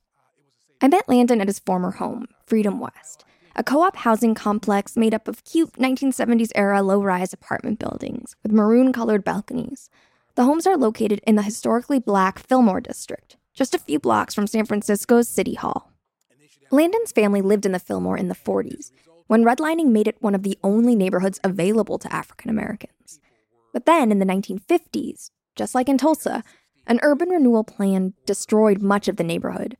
I 0.80 0.86
met 0.86 1.08
Landon 1.08 1.40
at 1.40 1.48
his 1.48 1.58
former 1.58 1.92
home, 1.92 2.28
Freedom 2.46 2.78
West, 2.78 3.24
a 3.58 3.64
co 3.64 3.82
op 3.82 3.96
housing 3.96 4.36
complex 4.36 4.96
made 4.96 5.12
up 5.12 5.26
of 5.26 5.44
cute 5.44 5.72
1970s 5.72 6.52
era 6.54 6.80
low 6.80 7.02
rise 7.02 7.32
apartment 7.32 7.80
buildings 7.80 8.36
with 8.44 8.52
maroon 8.52 8.92
colored 8.92 9.24
balconies. 9.24 9.90
The 10.36 10.44
homes 10.44 10.64
are 10.64 10.76
located 10.76 11.20
in 11.26 11.34
the 11.34 11.42
historically 11.42 11.98
black 11.98 12.38
Fillmore 12.38 12.80
district, 12.80 13.36
just 13.52 13.74
a 13.74 13.78
few 13.80 13.98
blocks 13.98 14.32
from 14.32 14.46
San 14.46 14.64
Francisco's 14.64 15.28
City 15.28 15.54
Hall. 15.54 15.90
Landon's 16.70 17.10
family 17.10 17.42
lived 17.42 17.66
in 17.66 17.72
the 17.72 17.80
Fillmore 17.80 18.16
in 18.16 18.28
the 18.28 18.34
40s, 18.36 18.92
when 19.26 19.42
redlining 19.42 19.88
made 19.88 20.06
it 20.06 20.22
one 20.22 20.36
of 20.36 20.44
the 20.44 20.56
only 20.62 20.94
neighborhoods 20.94 21.40
available 21.42 21.98
to 21.98 22.14
African 22.14 22.50
Americans. 22.50 23.18
But 23.72 23.86
then 23.86 24.12
in 24.12 24.20
the 24.20 24.24
1950s, 24.24 25.30
just 25.56 25.74
like 25.74 25.88
in 25.88 25.98
Tulsa, 25.98 26.44
an 26.86 27.00
urban 27.02 27.30
renewal 27.30 27.64
plan 27.64 28.14
destroyed 28.24 28.80
much 28.80 29.08
of 29.08 29.16
the 29.16 29.24
neighborhood, 29.24 29.76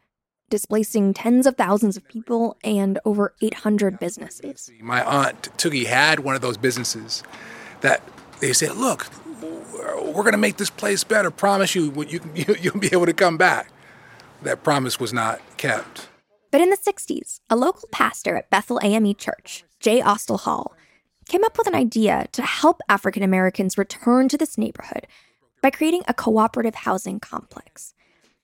displacing 0.51 1.15
tens 1.15 1.47
of 1.47 1.57
thousands 1.57 1.97
of 1.97 2.07
people 2.09 2.57
and 2.65 2.99
over 3.05 3.35
800 3.41 3.99
businesses. 3.99 4.71
My 4.81 5.05
aunt 5.05 5.57
Toogie 5.59 5.87
had 5.87 6.21
one 6.21 6.35
of 6.35 6.41
those 6.41 6.57
businesses 6.57 7.23
that 7.81 8.03
they 8.41 8.53
said, 8.53 8.77
"Look, 8.77 9.07
we're 9.37 10.23
going 10.23 10.33
to 10.33 10.39
make 10.39 10.57
this 10.57 10.71
place 10.71 11.05
better. 11.05 11.31
Promise 11.31 11.75
you, 11.75 11.93
you 12.09 12.21
you'll 12.61 12.79
be 12.79 12.91
able 12.93 13.07
to 13.07 13.13
come 13.13 13.37
back." 13.37 13.71
That 14.43 14.63
promise 14.63 15.01
was 15.01 15.13
not 15.13 15.41
kept. 15.57 16.09
But 16.51 16.61
in 16.61 16.71
the 16.71 16.77
60s, 16.77 17.41
a 17.51 17.57
local 17.57 17.89
pastor 17.93 18.37
at 18.37 18.51
Bethel 18.51 18.81
AME 18.83 19.15
Church, 19.17 19.65
J. 19.81 20.01
Austell 20.01 20.39
Hall, 20.39 20.75
came 21.27 21.45
up 21.45 21.59
with 21.59 21.67
an 21.67 21.75
idea 21.75 22.27
to 22.33 22.43
help 22.43 22.81
African 22.89 23.23
Americans 23.23 23.77
return 23.77 24.29
to 24.29 24.39
this 24.39 24.57
neighborhood 24.57 25.07
by 25.63 25.71
creating 25.71 26.03
a 26.09 26.15
cooperative 26.15 26.75
housing 26.75 27.21
complex. 27.21 27.95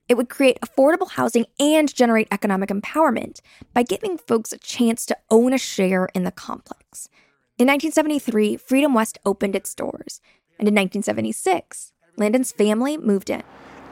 It 0.08 0.16
would 0.16 0.28
create 0.28 0.58
affordable 0.60 1.10
housing 1.10 1.46
and 1.58 1.92
generate 1.92 2.28
economic 2.30 2.68
empowerment 2.68 3.40
by 3.72 3.82
giving 3.82 4.18
folks 4.18 4.52
a 4.52 4.58
chance 4.58 5.06
to 5.06 5.16
own 5.30 5.52
a 5.52 5.58
share 5.58 6.08
in 6.14 6.24
the 6.24 6.30
complex. 6.30 7.08
In 7.56 7.68
1973, 7.68 8.56
Freedom 8.58 8.92
West 8.92 9.18
opened 9.24 9.56
its 9.56 9.74
doors, 9.74 10.20
and 10.58 10.68
in 10.68 10.74
1976, 10.74 11.92
Landon's 12.16 12.52
family 12.52 12.96
moved 12.96 13.30
in. 13.30 13.42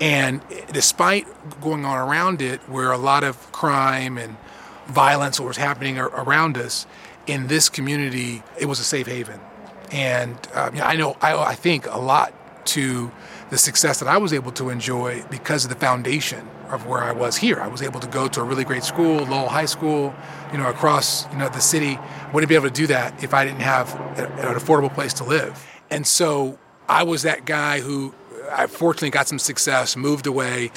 And 0.00 0.42
despite 0.73 1.26
going 1.61 1.85
on 1.85 1.97
around 1.97 2.42
it, 2.42 2.61
where 2.69 2.90
a 2.90 2.99
lot 2.99 3.25
of 3.25 3.52
crime 3.52 4.19
and 4.19 4.37
violence 4.88 5.38
was 5.40 5.57
happening 5.57 5.99
around 5.99 6.59
us, 6.59 6.87
in 7.26 7.47
this 7.47 7.69
community, 7.69 8.42
it 8.59 8.66
was 8.66 8.81
a 8.81 8.85
safe 8.85 9.07
haven. 9.07 9.40
And 9.92 10.37
um, 10.54 10.75
I 10.83 10.97
know, 10.97 11.16
I, 11.21 11.37
I 11.37 11.54
think 11.54 11.87
a 11.87 11.99
lot 11.99 12.35
to 12.66 13.12
the 13.52 13.59
success 13.59 13.99
that 13.99 14.09
I 14.09 14.16
was 14.16 14.32
able 14.32 14.50
to 14.52 14.71
enjoy 14.71 15.23
because 15.28 15.64
of 15.64 15.68
the 15.68 15.76
foundation 15.76 16.49
of 16.71 16.87
where 16.87 17.00
I 17.00 17.12
was 17.12 17.37
here. 17.37 17.61
I 17.61 17.68
was 17.68 17.82
able 17.82 18.00
to 18.00 18.06
go 18.06 18.26
to 18.26 18.40
a 18.40 18.44
really 18.44 18.64
great 18.64 18.82
school, 18.82 19.26
Lowell 19.26 19.50
High 19.50 19.66
School, 19.66 20.14
you 20.52 20.56
know, 20.56 20.71
across 20.71 21.30
you 21.30 21.37
know 21.37 21.50
the 21.50 21.61
city. 21.61 21.99
Wouldn't 22.32 22.49
be 22.49 22.54
able 22.54 22.68
to 22.68 22.75
do 22.75 22.87
that 22.87 23.23
if 23.23 23.35
I 23.35 23.44
didn't 23.44 23.61
have 23.61 23.94
an 24.18 24.54
affordable 24.54 24.92
place 24.92 25.12
to 25.14 25.25
live. 25.25 25.62
And 25.90 26.06
so 26.06 26.59
I 26.88 27.02
was 27.02 27.25
that 27.25 27.44
guy 27.44 27.80
who 27.80 28.14
I 28.50 28.68
fortunately 28.68 29.11
got 29.11 29.28
some 29.28 29.38
success, 29.38 29.99
moved 29.99 30.26
away, 30.26 30.71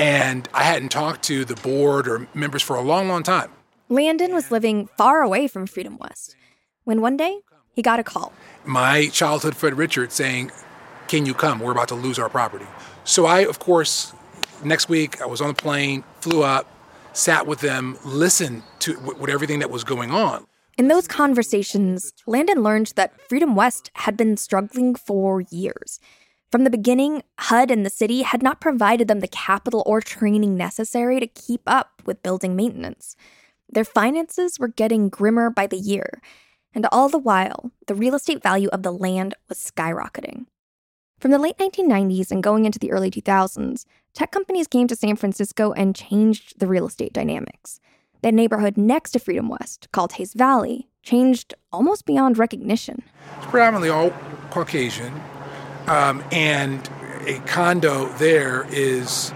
and 0.00 0.48
I 0.52 0.64
hadn't 0.64 0.88
talked 0.88 1.22
to 1.26 1.44
the 1.44 1.54
board 1.54 2.08
or 2.08 2.26
members 2.34 2.64
for 2.64 2.74
a 2.74 2.82
long, 2.82 3.06
long 3.06 3.22
time. 3.22 3.52
Landon 3.88 4.34
was 4.34 4.50
living 4.50 4.88
far 4.96 5.22
away 5.22 5.46
from 5.46 5.68
Freedom 5.68 5.96
West 5.98 6.34
when 6.82 7.00
one 7.00 7.16
day 7.16 7.42
he 7.76 7.80
got 7.80 8.00
a 8.00 8.02
call. 8.02 8.32
My 8.64 9.06
childhood 9.06 9.54
friend 9.54 9.78
Richard 9.78 10.10
saying, 10.10 10.50
Can 11.08 11.24
you 11.24 11.32
come? 11.32 11.58
We're 11.58 11.72
about 11.72 11.88
to 11.88 11.94
lose 11.94 12.18
our 12.18 12.28
property. 12.28 12.66
So 13.04 13.24
I, 13.24 13.40
of 13.40 13.58
course, 13.58 14.12
next 14.62 14.90
week 14.90 15.22
I 15.22 15.26
was 15.26 15.40
on 15.40 15.48
the 15.48 15.54
plane, 15.54 16.04
flew 16.20 16.42
up, 16.42 16.66
sat 17.14 17.46
with 17.46 17.60
them, 17.60 17.96
listened 18.04 18.62
to 18.80 18.92
what 18.94 19.30
everything 19.30 19.60
that 19.60 19.70
was 19.70 19.84
going 19.84 20.10
on. 20.10 20.46
In 20.76 20.88
those 20.88 21.08
conversations, 21.08 22.12
Landon 22.26 22.62
learned 22.62 22.92
that 22.96 23.20
Freedom 23.22 23.56
West 23.56 23.90
had 23.94 24.16
been 24.18 24.36
struggling 24.36 24.94
for 24.94 25.40
years. 25.40 25.98
From 26.52 26.64
the 26.64 26.70
beginning, 26.70 27.22
HUD 27.38 27.70
and 27.70 27.84
the 27.84 27.90
city 27.90 28.22
had 28.22 28.42
not 28.42 28.60
provided 28.60 29.08
them 29.08 29.20
the 29.20 29.28
capital 29.28 29.82
or 29.86 30.00
training 30.02 30.56
necessary 30.56 31.20
to 31.20 31.26
keep 31.26 31.62
up 31.66 32.02
with 32.04 32.22
building 32.22 32.54
maintenance. 32.54 33.16
Their 33.68 33.84
finances 33.84 34.58
were 34.58 34.68
getting 34.68 35.08
grimmer 35.08 35.50
by 35.50 35.66
the 35.66 35.76
year, 35.76 36.20
and 36.74 36.86
all 36.92 37.08
the 37.08 37.18
while, 37.18 37.72
the 37.86 37.94
real 37.94 38.14
estate 38.14 38.42
value 38.42 38.68
of 38.68 38.82
the 38.82 38.92
land 38.92 39.34
was 39.48 39.58
skyrocketing. 39.58 40.46
From 41.18 41.32
the 41.32 41.38
late 41.38 41.58
1990s 41.58 42.30
and 42.30 42.44
going 42.44 42.64
into 42.64 42.78
the 42.78 42.92
early 42.92 43.10
2000s, 43.10 43.84
tech 44.14 44.30
companies 44.30 44.68
came 44.68 44.86
to 44.86 44.94
San 44.94 45.16
Francisco 45.16 45.72
and 45.72 45.96
changed 45.96 46.60
the 46.60 46.68
real 46.68 46.86
estate 46.86 47.12
dynamics. 47.12 47.80
The 48.22 48.30
neighborhood 48.30 48.76
next 48.76 49.10
to 49.12 49.18
Freedom 49.18 49.48
West, 49.48 49.88
called 49.90 50.12
Hayes 50.12 50.32
Valley, 50.34 50.88
changed 51.02 51.54
almost 51.72 52.06
beyond 52.06 52.38
recognition. 52.38 53.02
It's 53.36 53.46
predominantly 53.46 53.88
all 53.88 54.10
Caucasian, 54.50 55.12
um, 55.88 56.22
and 56.30 56.88
a 57.26 57.40
condo 57.46 58.06
there 58.18 58.68
is, 58.70 59.32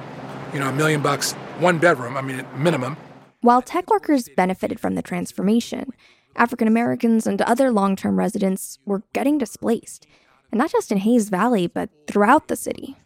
you 0.53 0.61
know, 0.61 0.69
a 0.69 0.73
million 0.73 1.03
bucks, 1.03 1.33
one 1.59 1.79
bedroom, 1.79 2.17
I 2.17 2.23
mean, 2.23 2.47
minimum. 2.57 2.97
While 3.41 3.61
tech 3.61 3.91
workers 3.91 4.29
benefited 4.37 4.79
from 4.79 4.95
the 4.95 5.03
transformation, 5.03 5.91
African 6.37 6.69
Americans 6.69 7.27
and 7.27 7.43
other 7.43 7.73
long 7.73 7.97
term 7.97 8.21
residents 8.21 8.79
were 8.85 9.03
getting 9.13 9.37
displaced, 9.37 10.07
and 10.53 10.59
not 10.59 10.71
just 10.71 10.93
in 10.93 10.99
Hayes 10.99 11.31
Valley, 11.31 11.67
but 11.67 11.91
throughout 12.07 12.47
the 12.47 12.57
city. 12.57 12.97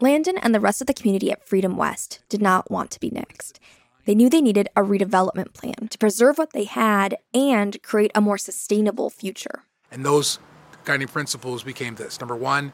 Landon 0.00 0.38
and 0.38 0.54
the 0.54 0.60
rest 0.60 0.80
of 0.80 0.86
the 0.86 0.94
community 0.94 1.30
at 1.30 1.46
Freedom 1.46 1.76
West 1.76 2.22
did 2.28 2.40
not 2.40 2.70
want 2.70 2.90
to 2.92 3.00
be 3.00 3.10
next. 3.10 3.60
They 4.04 4.14
knew 4.14 4.30
they 4.30 4.40
needed 4.40 4.68
a 4.74 4.82
redevelopment 4.82 5.52
plan 5.52 5.88
to 5.90 5.98
preserve 5.98 6.38
what 6.38 6.52
they 6.52 6.64
had 6.64 7.18
and 7.34 7.80
create 7.82 8.10
a 8.14 8.20
more 8.20 8.38
sustainable 8.38 9.10
future. 9.10 9.64
And 9.90 10.04
those 10.04 10.38
guiding 10.84 11.08
principles 11.08 11.62
became 11.62 11.96
this 11.96 12.20
number 12.20 12.34
one, 12.34 12.72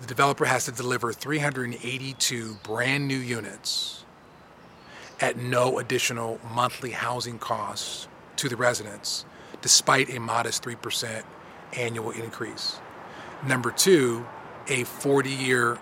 the 0.00 0.06
developer 0.06 0.44
has 0.44 0.66
to 0.66 0.72
deliver 0.72 1.12
382 1.12 2.58
brand 2.62 3.08
new 3.08 3.16
units 3.16 4.04
at 5.20 5.38
no 5.38 5.78
additional 5.78 6.38
monthly 6.52 6.90
housing 6.90 7.38
costs 7.38 8.08
to 8.36 8.50
the 8.50 8.56
residents, 8.56 9.24
despite 9.62 10.14
a 10.14 10.20
modest 10.20 10.62
3% 10.62 11.22
annual 11.72 12.10
increase. 12.10 12.78
Number 13.46 13.70
two, 13.70 14.26
a 14.66 14.82
40 14.82 15.30
year 15.30 15.78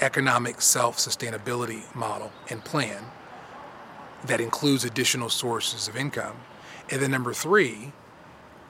economic 0.00 0.60
self 0.60 0.98
sustainability 0.98 1.82
model 1.94 2.32
and 2.50 2.62
plan 2.62 3.04
that 4.26 4.40
includes 4.40 4.84
additional 4.84 5.30
sources 5.30 5.88
of 5.88 5.96
income. 5.96 6.36
And 6.90 7.00
then 7.00 7.10
number 7.10 7.32
three, 7.32 7.92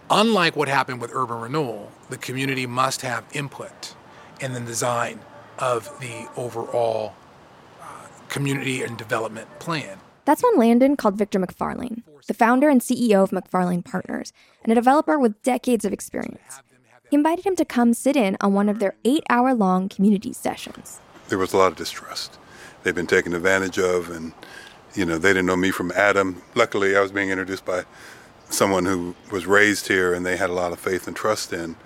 unlike 0.08 0.54
what 0.54 0.68
happened 0.68 1.00
with 1.00 1.10
urban 1.14 1.40
renewal, 1.40 1.90
the 2.10 2.16
community 2.16 2.66
must 2.66 3.00
have 3.00 3.24
input 3.32 3.94
in 4.40 4.52
the 4.52 4.60
design 4.60 5.20
of 5.58 5.90
the 6.00 6.28
overall 6.36 7.14
uh, 7.80 8.06
community 8.28 8.82
and 8.82 8.96
development 8.96 9.58
plan. 9.58 9.98
That's 10.24 10.42
when 10.42 10.56
Landon 10.56 10.96
called 10.96 11.16
Victor 11.16 11.40
MacFarlane, 11.40 12.04
the 12.28 12.34
founder 12.34 12.68
and 12.68 12.80
CEO 12.80 13.24
of 13.24 13.32
MacFarlane 13.32 13.82
Partners, 13.82 14.32
and 14.62 14.70
a 14.70 14.76
developer 14.76 15.18
with 15.18 15.42
decades 15.42 15.84
of 15.84 15.92
experience. 15.92 16.60
Invited 17.12 17.44
him 17.44 17.56
to 17.56 17.66
come 17.66 17.92
sit 17.92 18.16
in 18.16 18.38
on 18.40 18.54
one 18.54 18.70
of 18.70 18.78
their 18.78 18.94
eight 19.04 19.22
hour 19.28 19.52
long 19.52 19.86
community 19.90 20.32
sessions. 20.32 20.98
There 21.28 21.36
was 21.36 21.52
a 21.52 21.58
lot 21.58 21.70
of 21.70 21.76
distrust. 21.76 22.38
They've 22.82 22.94
been 22.94 23.06
taken 23.06 23.34
advantage 23.34 23.78
of, 23.78 24.08
and 24.08 24.32
you 24.94 25.04
know, 25.04 25.18
they 25.18 25.28
didn't 25.28 25.44
know 25.44 25.56
me 25.56 25.70
from 25.70 25.92
Adam. 25.92 26.40
Luckily, 26.54 26.96
I 26.96 27.00
was 27.00 27.12
being 27.12 27.28
introduced 27.28 27.66
by 27.66 27.84
someone 28.48 28.86
who 28.86 29.14
was 29.30 29.44
raised 29.44 29.88
here 29.88 30.14
and 30.14 30.24
they 30.24 30.38
had 30.38 30.48
a 30.48 30.54
lot 30.54 30.72
of 30.72 30.80
faith 30.80 31.06
and 31.06 31.14
trust 31.14 31.52
in. 31.52 31.76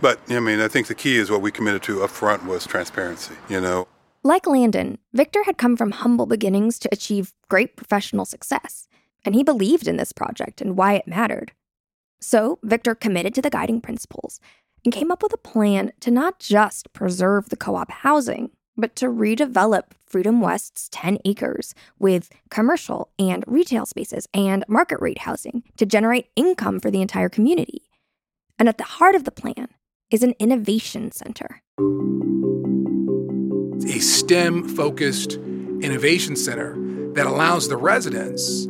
But 0.00 0.18
I 0.30 0.40
mean, 0.40 0.60
I 0.60 0.68
think 0.68 0.86
the 0.86 0.94
key 0.94 1.18
is 1.18 1.30
what 1.30 1.42
we 1.42 1.50
committed 1.50 1.82
to 1.82 2.02
up 2.02 2.08
front 2.08 2.46
was 2.46 2.66
transparency, 2.66 3.34
you 3.50 3.60
know. 3.60 3.86
Like 4.22 4.46
Landon, 4.46 4.96
Victor 5.12 5.44
had 5.44 5.58
come 5.58 5.76
from 5.76 5.90
humble 5.90 6.24
beginnings 6.24 6.78
to 6.78 6.88
achieve 6.90 7.34
great 7.48 7.76
professional 7.76 8.24
success, 8.24 8.88
and 9.26 9.34
he 9.34 9.42
believed 9.42 9.86
in 9.86 9.98
this 9.98 10.12
project 10.12 10.62
and 10.62 10.74
why 10.74 10.94
it 10.94 11.06
mattered. 11.06 11.52
So, 12.22 12.58
Victor 12.62 12.94
committed 12.94 13.34
to 13.34 13.42
the 13.42 13.48
guiding 13.48 13.80
principles 13.80 14.40
and 14.84 14.92
came 14.92 15.10
up 15.10 15.22
with 15.22 15.32
a 15.32 15.38
plan 15.38 15.92
to 16.00 16.10
not 16.10 16.38
just 16.38 16.92
preserve 16.92 17.48
the 17.48 17.56
co 17.56 17.76
op 17.76 17.90
housing, 17.90 18.50
but 18.76 18.96
to 18.96 19.06
redevelop 19.06 19.92
Freedom 20.06 20.40
West's 20.40 20.88
10 20.90 21.18
acres 21.24 21.74
with 21.98 22.30
commercial 22.50 23.10
and 23.18 23.44
retail 23.46 23.86
spaces 23.86 24.26
and 24.34 24.64
market 24.66 25.00
rate 25.00 25.18
housing 25.18 25.62
to 25.76 25.86
generate 25.86 26.30
income 26.34 26.80
for 26.80 26.90
the 26.90 27.02
entire 27.02 27.28
community. 27.28 27.82
And 28.58 28.68
at 28.68 28.78
the 28.78 28.84
heart 28.84 29.14
of 29.14 29.24
the 29.24 29.30
plan 29.30 29.68
is 30.10 30.22
an 30.22 30.34
innovation 30.38 31.12
center. 31.12 31.62
A 33.86 34.00
STEM 34.00 34.68
focused 34.68 35.34
innovation 35.34 36.36
center 36.36 36.76
that 37.14 37.26
allows 37.26 37.68
the 37.68 37.76
residents 37.76 38.66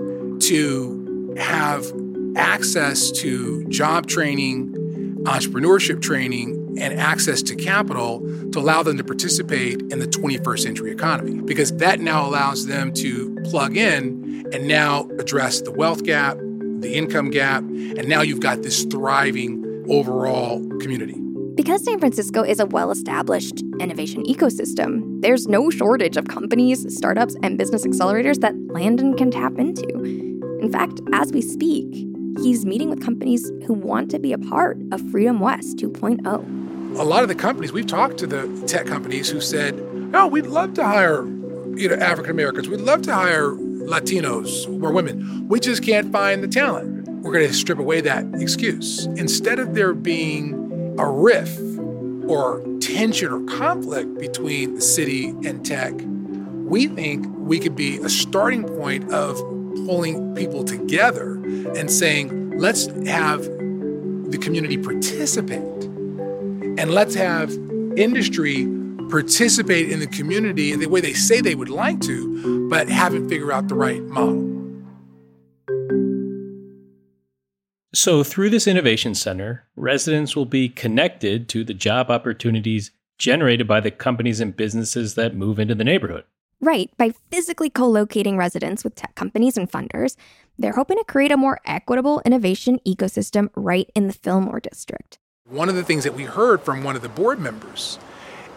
to 0.46 1.34
have 1.38 1.92
access 2.36 3.10
to 3.10 3.64
job 3.68 4.06
training, 4.06 4.74
entrepreneurship 5.24 6.00
training, 6.02 6.56
and 6.78 6.98
access 6.98 7.42
to 7.42 7.54
capital 7.54 8.20
to 8.52 8.58
allow 8.58 8.82
them 8.82 8.96
to 8.96 9.04
participate 9.04 9.80
in 9.92 9.98
the 9.98 10.06
21st 10.06 10.58
century 10.60 10.92
economy. 10.92 11.40
Because 11.42 11.76
that 11.76 12.00
now 12.00 12.26
allows 12.26 12.66
them 12.66 12.92
to 12.94 13.34
plug 13.44 13.76
in 13.76 14.48
and 14.52 14.66
now 14.66 15.08
address 15.18 15.60
the 15.60 15.72
wealth 15.72 16.04
gap, 16.04 16.36
the 16.38 16.94
income 16.94 17.30
gap, 17.30 17.62
and 17.62 18.08
now 18.08 18.22
you've 18.22 18.40
got 18.40 18.62
this 18.62 18.84
thriving 18.84 19.84
overall 19.88 20.66
community. 20.78 21.16
Because 21.54 21.84
San 21.84 21.98
Francisco 21.98 22.42
is 22.42 22.58
a 22.58 22.66
well 22.66 22.90
established 22.90 23.62
innovation 23.80 24.24
ecosystem, 24.24 25.20
there's 25.20 25.46
no 25.46 25.68
shortage 25.68 26.16
of 26.16 26.28
companies, 26.28 26.86
startups, 26.96 27.36
and 27.42 27.58
business 27.58 27.86
accelerators 27.86 28.40
that 28.40 28.54
Landon 28.68 29.16
can 29.16 29.30
tap 29.30 29.58
into. 29.58 29.86
In 30.60 30.70
fact, 30.72 31.00
as 31.12 31.32
we 31.32 31.42
speak, 31.42 32.09
he's 32.42 32.64
meeting 32.66 32.90
with 32.90 33.02
companies 33.04 33.50
who 33.66 33.74
want 33.74 34.10
to 34.10 34.18
be 34.18 34.32
a 34.32 34.38
part 34.38 34.78
of 34.92 35.00
Freedom 35.10 35.40
West 35.40 35.76
2.0 35.76 36.60
a 36.96 37.04
lot 37.04 37.22
of 37.22 37.28
the 37.28 37.34
companies 37.34 37.72
we've 37.72 37.86
talked 37.86 38.18
to 38.18 38.26
the 38.26 38.66
tech 38.66 38.86
companies 38.86 39.28
who 39.28 39.40
said, 39.40 39.80
"Oh, 40.12 40.26
we'd 40.26 40.46
love 40.46 40.74
to 40.74 40.84
hire, 40.84 41.24
you 41.76 41.88
know, 41.88 41.94
African 41.94 42.32
Americans. 42.32 42.68
We'd 42.68 42.80
love 42.80 43.02
to 43.02 43.14
hire 43.14 43.50
Latinos 43.50 44.66
or 44.82 44.92
women. 44.92 45.46
We 45.48 45.60
just 45.60 45.82
can't 45.84 46.12
find 46.12 46.42
the 46.42 46.48
talent." 46.48 47.08
We're 47.22 47.32
going 47.32 47.46
to 47.46 47.54
strip 47.54 47.78
away 47.78 48.00
that 48.00 48.24
excuse. 48.34 49.06
Instead 49.16 49.58
of 49.58 49.74
there 49.74 49.92
being 49.92 50.96
a 50.98 51.08
riff 51.08 51.58
or 52.26 52.62
tension 52.80 53.30
or 53.30 53.40
conflict 53.44 54.18
between 54.18 54.74
the 54.74 54.80
city 54.80 55.28
and 55.44 55.64
tech, 55.64 55.92
we 56.64 56.86
think 56.86 57.26
we 57.36 57.58
could 57.58 57.76
be 57.76 57.98
a 57.98 58.08
starting 58.08 58.64
point 58.64 59.12
of 59.12 59.38
pulling 59.86 60.34
people 60.34 60.64
together 60.64 61.34
and 61.76 61.90
saying, 61.90 62.58
let's 62.58 62.86
have 63.06 63.42
the 63.44 64.38
community 64.40 64.78
participate 64.78 65.60
and 65.60 66.90
let's 66.92 67.14
have 67.14 67.50
industry 67.96 68.66
participate 69.10 69.90
in 69.90 70.00
the 70.00 70.06
community 70.06 70.72
in 70.72 70.80
the 70.80 70.86
way 70.86 71.00
they 71.00 71.12
say 71.12 71.40
they 71.40 71.54
would 71.54 71.68
like 71.68 72.00
to, 72.00 72.68
but 72.68 72.88
haven't 72.88 73.28
figured 73.28 73.50
out 73.50 73.68
the 73.68 73.74
right 73.74 74.02
model. 74.02 74.46
So, 77.92 78.22
through 78.22 78.50
this 78.50 78.68
innovation 78.68 79.16
center, 79.16 79.66
residents 79.74 80.36
will 80.36 80.46
be 80.46 80.68
connected 80.68 81.48
to 81.48 81.64
the 81.64 81.74
job 81.74 82.08
opportunities 82.08 82.92
generated 83.18 83.66
by 83.66 83.80
the 83.80 83.90
companies 83.90 84.40
and 84.40 84.56
businesses 84.56 85.16
that 85.16 85.34
move 85.34 85.58
into 85.58 85.74
the 85.74 85.84
neighborhood. 85.84 86.24
Right. 86.60 86.90
By 86.98 87.12
physically 87.30 87.70
co 87.70 87.88
locating 87.88 88.36
residents 88.36 88.84
with 88.84 88.94
tech 88.94 89.14
companies 89.14 89.56
and 89.56 89.70
funders, 89.70 90.16
they're 90.58 90.74
hoping 90.74 90.98
to 90.98 91.04
create 91.04 91.32
a 91.32 91.36
more 91.36 91.58
equitable 91.64 92.20
innovation 92.24 92.80
ecosystem 92.86 93.48
right 93.56 93.90
in 93.94 94.06
the 94.06 94.12
Fillmore 94.12 94.60
district. 94.60 95.18
One 95.48 95.68
of 95.68 95.74
the 95.74 95.82
things 95.82 96.04
that 96.04 96.14
we 96.14 96.24
heard 96.24 96.60
from 96.60 96.84
one 96.84 96.96
of 96.96 97.02
the 97.02 97.08
board 97.08 97.38
members, 97.38 97.98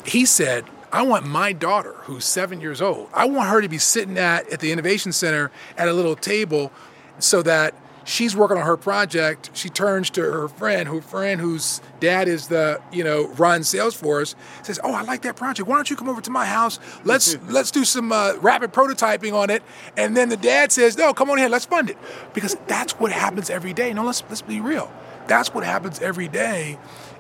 he 0.06 0.26
said, 0.26 0.66
I 0.92 1.02
want 1.02 1.26
my 1.26 1.54
daughter, 1.54 1.94
who's 2.02 2.26
seven 2.26 2.62
years 2.62 2.82
old, 2.82 3.10
I 3.14 3.26
want 3.26 3.50
her 3.50 3.62
to 3.62 3.70
be 3.70 3.78
sitting 3.80 4.18
at, 4.18 4.48
at 4.52 4.60
the 4.60 4.72
Innovation 4.72 5.12
Center 5.12 5.50
at 5.78 5.88
a 5.88 5.94
little 5.94 6.16
table 6.16 6.72
so 7.20 7.42
that 7.42 7.74
she's 8.04 8.36
working 8.36 8.58
on 8.58 8.66
her 8.66 8.78
project. 8.78 9.50
She 9.54 9.70
turns 9.70 10.10
to 10.12 10.22
her 10.22 10.48
friend, 10.48 10.88
her 10.88 11.02
friend 11.02 11.40
whose 11.40 11.82
dad 12.00 12.28
is 12.28 12.48
the, 12.48 12.82
you 12.92 13.04
know, 13.04 13.28
runs 13.30 13.74
Salesforce, 13.74 14.36
says, 14.62 14.80
Oh, 14.84 14.94
I 14.94 15.04
like 15.04 15.22
that 15.24 15.36
project. 15.36 15.68
Why 15.68 15.76
don't 15.76 15.90
you 15.90 15.96
come 15.96 16.10
over 16.10 16.22
to 16.22 16.32
my 16.32 16.46
house? 16.46 16.80
Let's 17.04 17.38
let's 17.48 17.72
do 17.72 17.86
some 17.86 18.12
uh, 18.12 18.36
rapid 18.42 18.74
prototyping 18.74 19.34
on 19.34 19.50
it. 19.50 19.64
And 19.98 20.16
then 20.16 20.30
the 20.30 20.38
dad 20.38 20.72
says, 20.72 20.98
No, 20.98 21.14
come 21.14 21.30
on 21.30 21.38
here, 21.38 21.50
let's 21.50 21.66
fund 21.66 21.90
it. 21.90 21.98
Because 22.34 22.56
that's 22.68 22.94
what 23.00 23.12
happens 23.12 23.50
every 23.50 23.74
day. 23.74 23.94
No, 23.94 24.04
let's 24.04 24.24
let's 24.30 24.42
be 24.42 24.60
real. 24.60 24.92
That's 25.28 25.54
what 25.54 25.64
happens 25.64 26.00
every 26.02 26.28
day 26.28 26.78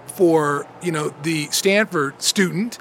for 0.07 0.67
you 0.81 0.91
know 0.91 1.13
the 1.23 1.47
Stanford 1.51 2.21
student. 2.21 2.77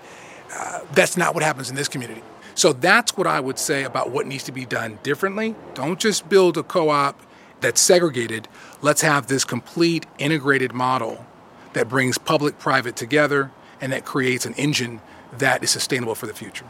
Uh, 0.55 0.81
that's 0.93 1.17
not 1.17 1.35
what 1.35 1.43
happens 1.43 1.71
in 1.71 1.77
this 1.77 1.89
community. 1.89 2.23
So 2.55 2.75
that's 2.75 3.17
what 3.17 3.27
I 3.27 3.41
would 3.41 3.59
say 3.59 3.85
about 3.85 4.11
what 4.11 4.27
needs 4.27 4.45
to 4.45 4.53
be 4.53 4.67
done 4.67 4.99
differently. 5.03 5.55
Don't 5.73 5.99
just 5.99 6.29
build 6.29 6.59
a 6.59 6.63
co-op 6.63 7.19
that's 7.63 7.81
segregated. 7.81 8.49
Let's 8.83 9.03
have 9.03 9.27
this 9.27 9.45
complete 9.45 10.07
integrated 10.19 10.73
model 10.73 11.25
that 11.73 11.89
brings 11.89 12.19
public 12.19 12.59
private 12.59 12.97
together 12.97 13.51
and 13.81 13.93
that 13.93 14.05
creates 14.05 14.45
an 14.45 14.55
engine 14.55 15.01
that 15.39 15.63
is 15.63 15.71
sustainable 15.71 16.15
for 16.15 16.27
the 16.27 16.35
future. 16.35 16.67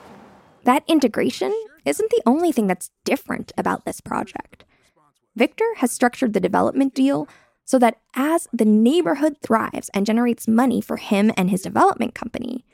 That 0.64 0.85
integration 0.87 1.52
isn't 1.85 2.11
the 2.11 2.22
only 2.24 2.52
thing 2.52 2.68
that's 2.68 2.90
different 3.05 3.52
about 3.59 3.85
this 3.85 4.00
project. 4.00 4.64
Victor 5.35 5.66
has 5.78 5.90
structured 5.90 6.33
the 6.33 6.40
development 6.40 6.94
deal 6.94 7.28
so 7.64 7.78
that 7.78 7.98
as 8.14 8.48
the 8.52 8.64
neighborhood 8.64 9.37
thrives 9.42 9.90
and 9.94 10.07
generates 10.07 10.46
money 10.46 10.81
for 10.81 10.96
him 10.98 11.33
and 11.37 11.50
his 11.50 11.62
development 11.62 12.14
company, 12.14 12.64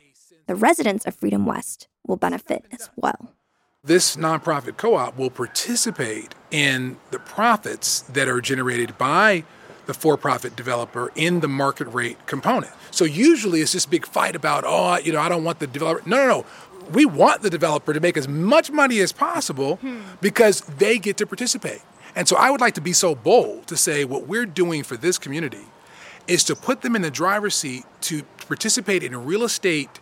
the 0.46 0.54
residents 0.54 1.06
of 1.06 1.14
Freedom 1.14 1.46
West 1.46 1.88
will 2.06 2.16
benefit 2.16 2.64
as 2.72 2.90
well. 2.96 3.34
This 3.88 4.16
nonprofit 4.16 4.76
co 4.76 4.96
op 4.96 5.16
will 5.16 5.30
participate 5.30 6.34
in 6.50 6.98
the 7.10 7.18
profits 7.18 8.02
that 8.02 8.28
are 8.28 8.42
generated 8.42 8.98
by 8.98 9.44
the 9.86 9.94
for 9.94 10.18
profit 10.18 10.54
developer 10.54 11.10
in 11.14 11.40
the 11.40 11.48
market 11.48 11.88
rate 11.88 12.26
component. 12.26 12.70
So 12.90 13.06
usually 13.06 13.62
it's 13.62 13.72
this 13.72 13.86
big 13.86 14.04
fight 14.04 14.36
about, 14.36 14.64
oh, 14.66 14.98
you 14.98 15.12
know, 15.12 15.20
I 15.20 15.30
don't 15.30 15.42
want 15.42 15.58
the 15.58 15.66
developer. 15.66 16.06
No, 16.06 16.18
no, 16.18 16.28
no. 16.28 16.46
We 16.92 17.06
want 17.06 17.40
the 17.40 17.48
developer 17.48 17.94
to 17.94 18.00
make 18.00 18.18
as 18.18 18.28
much 18.28 18.70
money 18.70 19.00
as 19.00 19.10
possible 19.10 19.76
hmm. 19.76 20.02
because 20.20 20.60
they 20.60 20.98
get 20.98 21.16
to 21.16 21.26
participate. 21.26 21.80
And 22.14 22.28
so 22.28 22.36
I 22.36 22.50
would 22.50 22.60
like 22.60 22.74
to 22.74 22.82
be 22.82 22.92
so 22.92 23.14
bold 23.14 23.68
to 23.68 23.76
say 23.78 24.04
what 24.04 24.26
we're 24.26 24.44
doing 24.44 24.82
for 24.82 24.98
this 24.98 25.16
community 25.16 25.64
is 26.26 26.44
to 26.44 26.54
put 26.54 26.82
them 26.82 26.94
in 26.94 27.00
the 27.00 27.10
driver's 27.10 27.54
seat 27.54 27.86
to 28.02 28.24
participate 28.48 29.02
in 29.02 29.24
real 29.24 29.44
estate 29.44 29.98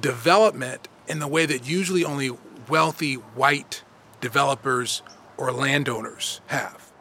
development 0.00 0.88
in 1.06 1.20
the 1.20 1.28
way 1.28 1.46
that 1.46 1.68
usually 1.68 2.04
only 2.04 2.32
wealthy 2.68 3.14
white 3.14 3.82
developers 4.20 5.02
or 5.36 5.52
landowners 5.52 6.40
have. 6.46 6.92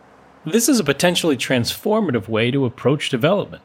This 0.45 0.69
is 0.69 0.79
a 0.79 0.83
potentially 0.83 1.37
transformative 1.37 2.27
way 2.27 2.51
to 2.51 2.65
approach 2.65 3.09
development. 3.09 3.63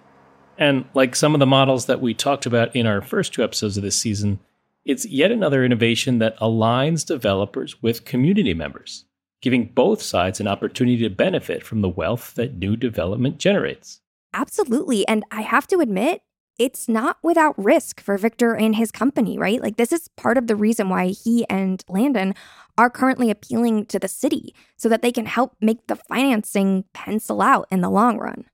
And 0.57 0.85
like 0.95 1.17
some 1.17 1.35
of 1.35 1.41
the 1.41 1.47
models 1.47 1.87
that 1.87 2.01
we 2.01 2.15
talked 2.15 2.47
about 2.47 2.75
in 2.75 2.87
our 2.87 3.01
first 3.01 3.35
two 3.35 3.43
episodes 3.43 3.77
of 3.77 3.83
this 3.83 3.97
season, 3.97 4.41
it's 4.85 5.07
yet 5.07 5.31
another 5.31 5.65
innovation 5.65 6.19
that 6.19 6.39
aligns 6.39 7.05
developers 7.05 7.83
with 7.83 8.05
community 8.05 8.55
members 8.55 9.05
giving 9.41 9.67
both 9.67 10.03
sides 10.03 10.41
an 10.41 10.47
opportunity 10.47 10.99
to 10.99 11.11
benefit 11.11 11.65
from 11.65 11.81
the 11.81 11.89
wealth 11.89 12.35
that 12.35 12.57
new 12.57 12.77
development 12.77 13.39
generates. 13.39 14.01
Absolutely. 14.35 15.07
And 15.09 15.25
I 15.31 15.43
have 15.43 15.67
to 15.69 15.81
admit, 15.81 16.23
it's 16.61 16.91
not 16.91 17.17
without 17.23 17.55
risk 17.57 18.03
for 18.03 18.19
Victor 18.19 18.55
and 18.55 18.77
his 18.77 18.93
company, 18.93 19.39
right? 19.39 19.63
Like, 19.63 19.79
this 19.79 19.93
is 19.93 20.09
part 20.09 20.37
of 20.37 20.47
the 20.47 20.55
reason 20.55 20.91
why 20.91 21.07
he 21.07 21.49
and 21.49 21.83
Landon 21.89 22.35
are 22.77 22.91
currently 22.91 23.31
appealing 23.31 23.87
to 23.87 23.99
the 23.99 24.09
city 24.09 24.55
so 24.77 24.87
that 24.91 25.01
they 25.01 25.11
can 25.11 25.25
help 25.25 25.57
make 25.63 25.87
the 25.87 25.97
financing 25.97 26.85
pencil 26.93 27.41
out 27.41 27.67
in 27.71 27.81
the 27.81 27.89
long 27.89 28.19
run. 28.19 28.45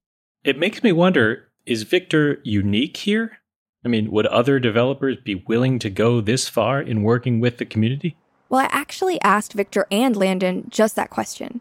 It 0.44 0.56
makes 0.56 0.84
me 0.84 0.92
wonder 0.92 1.48
is 1.66 1.82
Victor 1.82 2.38
unique 2.44 2.96
here? 2.96 3.38
I 3.84 3.88
mean, 3.88 4.12
would 4.12 4.26
other 4.26 4.60
developers 4.60 5.16
be 5.16 5.34
willing 5.34 5.80
to 5.80 5.90
go 5.90 6.20
this 6.20 6.48
far 6.48 6.80
in 6.80 7.02
working 7.02 7.40
with 7.40 7.58
the 7.58 7.64
community? 7.64 8.16
Well, 8.48 8.60
I 8.60 8.68
actually 8.70 9.20
asked 9.22 9.52
Victor 9.52 9.84
and 9.90 10.14
Landon 10.14 10.66
just 10.70 10.94
that 10.94 11.10
question, 11.10 11.60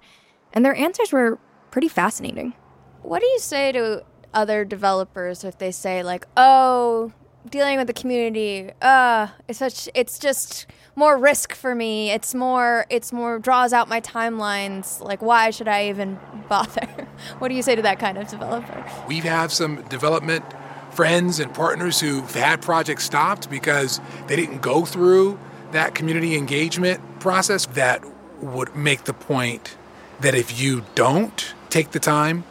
and 0.53 0.63
their 0.63 0.75
answers 0.75 1.12
were 1.12 1.39
pretty 1.71 1.88
fascinating. 1.88 2.53
What 3.01 3.21
do 3.21 3.25
you 3.25 3.39
say 3.39 3.71
to 3.71 4.03
other 4.36 4.65
developers 4.65 5.43
if 5.43 5.58
they 5.58 5.71
say 5.71 6.04
like, 6.04 6.28
"Oh, 6.38 7.12
dealing 7.50 7.78
with 7.78 7.88
the 7.88 7.93
community, 7.93 8.71
uh, 8.82 9.28
it's 9.48 9.60
such 9.60 9.89
it's 9.95 10.19
just 10.19 10.67
more 10.95 11.17
risk 11.17 11.54
for 11.54 11.74
me. 11.74 12.12
It's 12.12 12.36
more 12.36 12.86
it's 12.89 13.12
more 13.12 13.39
draws 13.39 13.74
out 13.74 13.89
my 13.89 14.02
timelines. 14.02 15.02
Like 15.02 15.21
why 15.21 15.50
should 15.50 15.67
I 15.67 15.89
even 15.89 16.19
bother?" 16.50 17.08
what 17.39 17.48
do 17.48 17.56
you 17.56 17.63
say 17.63 17.76
to 17.76 17.82
that 17.82 17.98
kind 17.98 18.17
of 18.17 18.28
developer? 18.28 18.86
We've 19.08 19.26
some 19.52 19.82
development 19.84 20.43
friends 20.91 21.39
and 21.39 21.54
partners 21.54 22.00
who've 22.00 22.34
had 22.34 22.62
projects 22.62 23.04
stopped 23.04 23.50
because 23.50 24.00
they 24.28 24.36
didn't 24.36 24.62
go 24.62 24.86
through 24.86 25.38
that 25.71 25.93
community 25.93 26.36
engagement 26.36 27.02
process 27.19 27.65
that 27.67 28.02
would 28.41 28.74
make 28.76 29.04
the 29.04 29.13
point 29.13 29.76
that 30.21 30.34
if 30.34 30.60
you 30.60 30.84
don't 30.95 31.54
take 31.69 31.91
the 31.91 32.00
time 32.00 32.45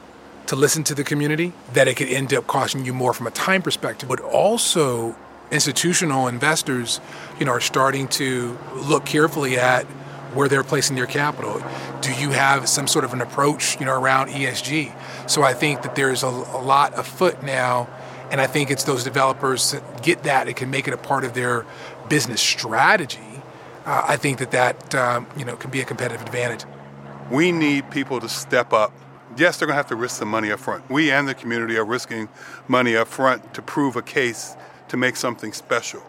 to 0.46 0.56
listen 0.56 0.84
to 0.84 0.94
the 0.94 1.04
community, 1.04 1.52
that 1.72 1.88
it 1.88 1.96
could 1.96 2.08
end 2.08 2.32
up 2.34 2.46
costing 2.46 2.84
you 2.84 2.92
more 2.92 3.12
from 3.14 3.26
a 3.26 3.30
time 3.30 3.62
perspective. 3.62 4.08
But 4.08 4.20
also, 4.20 5.16
institutional 5.50 6.28
investors, 6.28 7.00
you 7.38 7.46
know, 7.46 7.52
are 7.52 7.60
starting 7.60 8.08
to 8.08 8.58
look 8.74 9.06
carefully 9.06 9.56
at 9.56 9.84
where 10.34 10.48
they're 10.48 10.64
placing 10.64 10.96
their 10.96 11.06
capital. 11.06 11.62
Do 12.00 12.12
you 12.12 12.30
have 12.30 12.68
some 12.68 12.86
sort 12.86 13.04
of 13.04 13.12
an 13.12 13.20
approach, 13.20 13.78
you 13.78 13.86
know, 13.86 13.98
around 13.98 14.28
ESG? 14.28 14.92
So 15.30 15.42
I 15.42 15.54
think 15.54 15.82
that 15.82 15.94
there's 15.94 16.22
a, 16.22 16.28
a 16.28 16.62
lot 16.62 16.98
afoot 16.98 17.42
now, 17.42 17.88
and 18.30 18.40
I 18.40 18.46
think 18.46 18.70
it's 18.70 18.84
those 18.84 19.04
developers 19.04 19.70
that 19.70 20.02
get 20.02 20.24
that. 20.24 20.48
It 20.48 20.56
can 20.56 20.70
make 20.70 20.88
it 20.88 20.94
a 20.94 20.98
part 20.98 21.24
of 21.24 21.34
their 21.34 21.64
business 22.08 22.40
strategy. 22.40 23.20
Uh, 23.86 24.04
I 24.08 24.16
think 24.16 24.38
that 24.38 24.50
that 24.50 24.94
um, 24.94 25.26
you 25.36 25.44
know 25.44 25.56
can 25.56 25.70
be 25.70 25.80
a 25.80 25.84
competitive 25.84 26.22
advantage. 26.22 26.64
We 27.30 27.52
need 27.52 27.90
people 27.90 28.20
to 28.20 28.28
step 28.28 28.72
up. 28.72 28.92
Yes, 29.36 29.58
they're 29.58 29.66
going 29.66 29.74
to 29.74 29.78
have 29.78 29.88
to 29.88 29.96
risk 29.96 30.18
some 30.18 30.28
money 30.28 30.50
up 30.50 30.60
front. 30.60 30.88
We 30.90 31.10
and 31.10 31.28
the 31.28 31.34
community 31.34 31.76
are 31.76 31.84
risking 31.84 32.28
money 32.68 32.96
up 32.96 33.08
front 33.08 33.54
to 33.54 33.62
prove 33.62 33.96
a 33.96 34.02
case 34.02 34.56
to 34.88 34.96
make 34.96 35.16
something 35.16 35.52
special. 35.52 36.02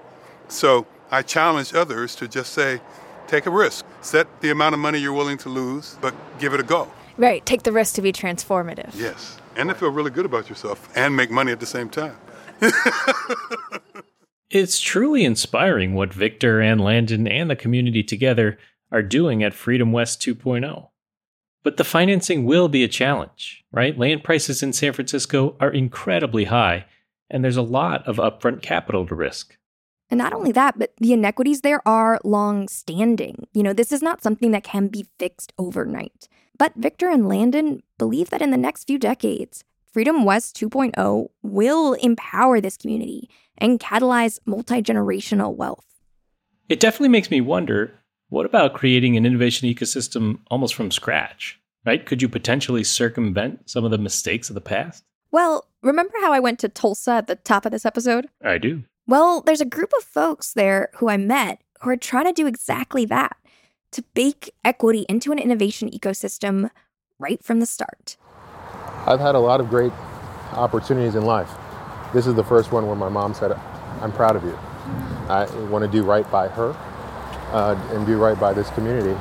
So 0.48 0.86
I 1.12 1.22
challenge 1.22 1.74
others 1.74 2.16
to 2.16 2.28
just 2.28 2.54
say, 2.54 2.82
take 3.28 3.46
a 3.46 3.52
risk. 3.52 3.86
Set 4.02 4.28
the 4.42 4.52
amount 4.52 4.74
of 4.74 4.80
money 4.80 5.00
you're 5.00 5.14
willing 5.14 5.38
to 5.40 5.50
lose, 5.50 5.98
but 6.02 6.14
give 6.40 6.54
it 6.54 6.60
a 6.60 6.64
go. 6.64 6.92
Right, 7.18 7.46
take 7.46 7.64
the 7.64 7.72
risk 7.72 7.96
to 7.96 8.02
be 8.02 8.12
transformative. 8.12 8.92
Yes, 8.96 9.38
and 9.56 9.70
to 9.70 9.76
feel 9.76 9.90
really 9.90 10.12
good 10.12 10.26
about 10.26 10.50
yourself 10.50 10.90
and 10.96 11.16
make 11.16 11.32
money 11.32 11.52
at 11.52 11.60
the 11.60 11.66
same 11.66 11.90
time. 11.90 12.18
It's 14.56 14.80
truly 14.80 15.26
inspiring 15.26 15.96
what 15.96 16.14
Victor 16.14 16.62
and 16.62 16.80
Landon 16.80 17.28
and 17.28 17.50
the 17.50 17.56
community 17.56 18.04
together 18.04 18.58
are 18.92 19.02
doing 19.02 19.44
at 19.44 19.54
Freedom 19.54 19.92
West 19.92 20.22
2.0. 20.22 20.88
But 21.66 21.78
the 21.78 21.84
financing 21.84 22.46
will 22.46 22.68
be 22.68 22.84
a 22.84 22.88
challenge, 22.88 23.66
right? 23.72 23.98
Land 23.98 24.24
prices 24.24 24.62
in 24.62 24.72
San 24.72 24.94
Francisco 24.94 25.58
are 25.60 25.72
incredibly 25.72 26.44
high, 26.44 26.86
and 27.28 27.44
there's 27.44 27.58
a 27.58 27.64
lot 27.64 28.08
of 28.08 28.18
upfront 28.18 28.62
capital 28.62 29.08
to 29.08 29.16
risk. 29.16 29.58
And 30.12 30.20
not 30.20 30.32
only 30.32 30.52
that, 30.52 30.78
but 30.78 30.94
the 31.00 31.12
inequities 31.12 31.62
there 31.62 31.82
are 31.88 32.22
long 32.24 32.68
standing. 32.68 33.48
You 33.52 33.64
know, 33.64 33.74
this 33.74 33.92
is 33.92 34.04
not 34.04 34.22
something 34.22 34.52
that 34.52 34.64
can 34.64 34.90
be 34.90 35.08
fixed 35.18 35.54
overnight. 35.58 36.30
But 36.56 36.76
Victor 36.76 37.10
and 37.10 37.28
Landon 37.28 37.82
believe 37.98 38.30
that 38.30 38.44
in 38.44 38.52
the 38.52 38.58
next 38.58 38.84
few 38.84 39.00
decades, 39.00 39.64
Freedom 39.92 40.24
West 40.24 40.56
2.0 40.58 41.30
will 41.42 41.94
empower 41.94 42.62
this 42.62 42.78
community 42.78 43.28
and 43.58 43.80
catalyze 43.80 44.38
multi 44.46 44.84
generational 44.84 45.56
wealth. 45.56 45.88
It 46.70 46.80
definitely 46.80 47.10
makes 47.10 47.32
me 47.32 47.42
wonder 47.42 48.00
what 48.30 48.46
about 48.46 48.74
creating 48.74 49.16
an 49.18 49.26
innovation 49.26 49.70
ecosystem 49.70 50.40
almost 50.50 50.74
from 50.74 50.92
scratch? 50.92 51.60
Right? 51.86 52.06
Could 52.06 52.22
you 52.22 52.30
potentially 52.30 52.84
circumvent 52.84 53.70
some 53.70 53.86
of 53.86 53.92
the 53.92 54.00
mistakes 54.00 54.50
of 54.50 54.56
the 54.56 54.62
past? 54.62 55.04
Well, 55.32 55.68
remember 55.84 56.14
how 56.22 56.34
I 56.34 56.40
went 56.40 56.60
to 56.60 56.70
Tulsa 56.70 57.12
at 57.12 57.28
the 57.28 57.36
top 57.36 57.66
of 57.66 57.72
this 57.72 57.86
episode? 57.86 58.28
I 58.44 58.58
do. 58.58 58.84
Well, 59.08 59.42
there's 59.42 59.62
a 59.62 59.66
group 59.66 59.92
of 59.98 60.04
folks 60.04 60.54
there 60.54 60.90
who 60.96 61.10
I 61.10 61.18
met 61.18 61.62
who 61.82 61.92
are 61.92 61.98
trying 61.98 62.26
to 62.26 62.34
do 62.34 62.48
exactly 62.48 63.06
that 63.06 63.38
to 63.92 64.02
bake 64.16 64.52
equity 64.64 65.06
into 65.08 65.32
an 65.32 65.38
innovation 65.38 65.90
ecosystem 65.92 66.72
right 67.20 67.44
from 67.44 67.60
the 67.60 67.68
start. 67.68 68.18
I've 69.06 69.20
had 69.20 69.36
a 69.36 69.40
lot 69.40 69.60
of 69.60 69.70
great 69.70 69.94
opportunities 70.54 71.14
in 71.14 71.24
life. 71.24 71.52
This 72.14 72.26
is 72.26 72.34
the 72.34 72.44
first 72.44 72.72
one 72.72 72.88
where 72.88 72.96
my 72.96 73.10
mom 73.10 73.36
said, 73.36 73.52
I'm 74.02 74.12
proud 74.12 74.36
of 74.36 74.44
you. 74.44 74.58
I 75.30 75.46
want 75.70 75.86
to 75.86 75.92
do 75.92 76.04
right 76.04 76.30
by 76.32 76.48
her 76.48 76.76
uh, 77.56 77.74
and 77.94 78.06
do 78.06 78.18
right 78.18 78.38
by 78.38 78.52
this 78.52 78.70
community 78.72 79.18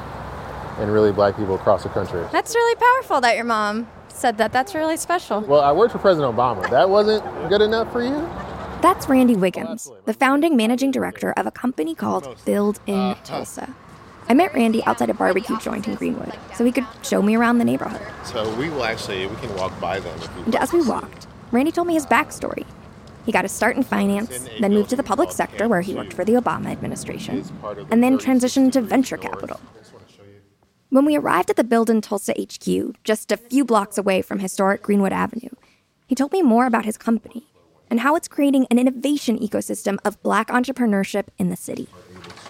and 0.78 0.92
really 0.92 1.12
black 1.12 1.36
people 1.36 1.54
across 1.54 1.84
the 1.84 1.88
country. 1.90 2.26
That's 2.32 2.52
really 2.54 2.74
powerful 2.74 3.20
that 3.20 3.36
your 3.36 3.44
mom 3.44 3.86
said 4.08 4.38
that. 4.38 4.52
That's 4.52 4.74
really 4.74 4.96
special. 4.96 5.40
Well, 5.40 5.60
I 5.60 5.70
worked 5.70 5.92
for 5.92 5.98
President 5.98 6.34
Obama. 6.34 6.68
That 6.68 6.90
wasn't 6.90 7.22
good 7.48 7.62
enough 7.62 7.92
for 7.92 8.02
you? 8.02 8.28
That's 8.82 9.08
Randy 9.08 9.36
Wiggins, 9.36 9.90
the 10.04 10.12
founding 10.12 10.56
managing 10.56 10.90
director 10.90 11.32
of 11.32 11.46
a 11.46 11.50
company 11.52 11.94
called 11.94 12.36
Build 12.44 12.80
in 12.86 13.14
Tulsa. 13.24 13.72
I 14.28 14.34
met 14.34 14.52
Randy 14.52 14.82
outside 14.84 15.10
a 15.10 15.14
barbecue 15.14 15.58
joint 15.60 15.86
in 15.86 15.94
Greenwood 15.94 16.36
so 16.54 16.64
he 16.64 16.72
could 16.72 16.86
show 17.02 17.22
me 17.22 17.36
around 17.36 17.58
the 17.58 17.64
neighborhood. 17.64 18.02
So 18.24 18.52
we 18.56 18.68
will 18.68 18.84
actually, 18.84 19.26
we 19.26 19.36
can 19.36 19.54
walk 19.54 19.78
by 19.80 20.00
them. 20.00 20.18
If 20.18 20.36
we 20.36 20.42
And 20.42 20.56
as 20.56 20.72
we 20.72 20.82
walked, 20.82 21.28
Randy 21.52 21.70
told 21.70 21.86
me 21.86 21.94
his 21.94 22.06
backstory. 22.06 22.66
He 23.24 23.32
got 23.32 23.44
his 23.44 23.52
start 23.52 23.76
in 23.76 23.82
finance, 23.82 24.48
then 24.60 24.74
moved 24.74 24.90
to 24.90 24.96
the 24.96 25.02
public 25.02 25.32
sector 25.32 25.68
where 25.68 25.80
he 25.80 25.94
worked 25.94 26.12
for 26.12 26.24
the 26.24 26.32
Obama 26.32 26.66
administration, 26.66 27.44
and 27.90 28.02
then 28.02 28.18
transitioned 28.18 28.72
to 28.72 28.80
venture 28.80 29.16
capital. 29.16 29.60
When 30.90 31.04
we 31.04 31.16
arrived 31.16 31.50
at 31.50 31.56
the 31.56 31.64
Build 31.64 31.90
in 31.90 32.00
Tulsa 32.00 32.34
HQ, 32.38 33.02
just 33.02 33.32
a 33.32 33.36
few 33.36 33.64
blocks 33.64 33.98
away 33.98 34.22
from 34.22 34.38
historic 34.38 34.82
Greenwood 34.82 35.12
Avenue, 35.12 35.50
he 36.06 36.14
told 36.14 36.32
me 36.32 36.42
more 36.42 36.66
about 36.66 36.84
his 36.84 36.98
company 36.98 37.46
and 37.90 38.00
how 38.00 38.14
it's 38.14 38.28
creating 38.28 38.66
an 38.70 38.78
innovation 38.78 39.38
ecosystem 39.38 39.98
of 40.04 40.22
black 40.22 40.48
entrepreneurship 40.48 41.26
in 41.38 41.48
the 41.48 41.56
city. 41.56 41.88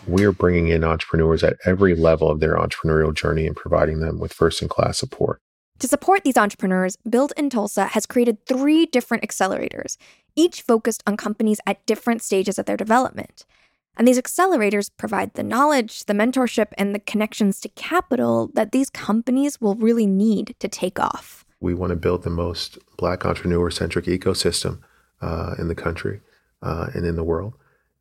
We're 0.06 0.32
bringing 0.32 0.68
in 0.68 0.84
entrepreneurs 0.84 1.42
at 1.42 1.56
every 1.64 1.94
level 1.94 2.30
of 2.30 2.40
their 2.40 2.56
entrepreneurial 2.56 3.14
journey 3.14 3.46
and 3.46 3.56
providing 3.56 4.00
them 4.00 4.18
with 4.18 4.32
first 4.32 4.60
in 4.60 4.68
class 4.68 4.98
support. 4.98 5.40
To 5.80 5.88
support 5.88 6.22
these 6.24 6.36
entrepreneurs, 6.36 6.96
Build 7.08 7.32
in 7.36 7.50
Tulsa 7.50 7.86
has 7.86 8.06
created 8.06 8.46
three 8.46 8.86
different 8.86 9.24
accelerators, 9.24 9.96
each 10.36 10.62
focused 10.62 11.02
on 11.06 11.16
companies 11.16 11.60
at 11.66 11.84
different 11.86 12.22
stages 12.22 12.58
of 12.58 12.66
their 12.66 12.76
development. 12.76 13.44
And 13.96 14.08
these 14.08 14.20
accelerators 14.20 14.90
provide 14.96 15.34
the 15.34 15.42
knowledge, 15.42 16.06
the 16.06 16.14
mentorship, 16.14 16.68
and 16.76 16.94
the 16.94 16.98
connections 16.98 17.60
to 17.60 17.68
capital 17.70 18.50
that 18.54 18.72
these 18.72 18.90
companies 18.90 19.60
will 19.60 19.76
really 19.76 20.06
need 20.06 20.56
to 20.58 20.68
take 20.68 20.98
off. 20.98 21.44
We 21.60 21.74
want 21.74 21.90
to 21.90 21.96
build 21.96 22.24
the 22.24 22.30
most 22.30 22.78
black 22.96 23.24
entrepreneur 23.24 23.70
centric 23.70 24.06
ecosystem 24.06 24.80
uh, 25.22 25.54
in 25.58 25.68
the 25.68 25.74
country 25.74 26.20
uh, 26.62 26.88
and 26.94 27.06
in 27.06 27.16
the 27.16 27.24
world. 27.24 27.54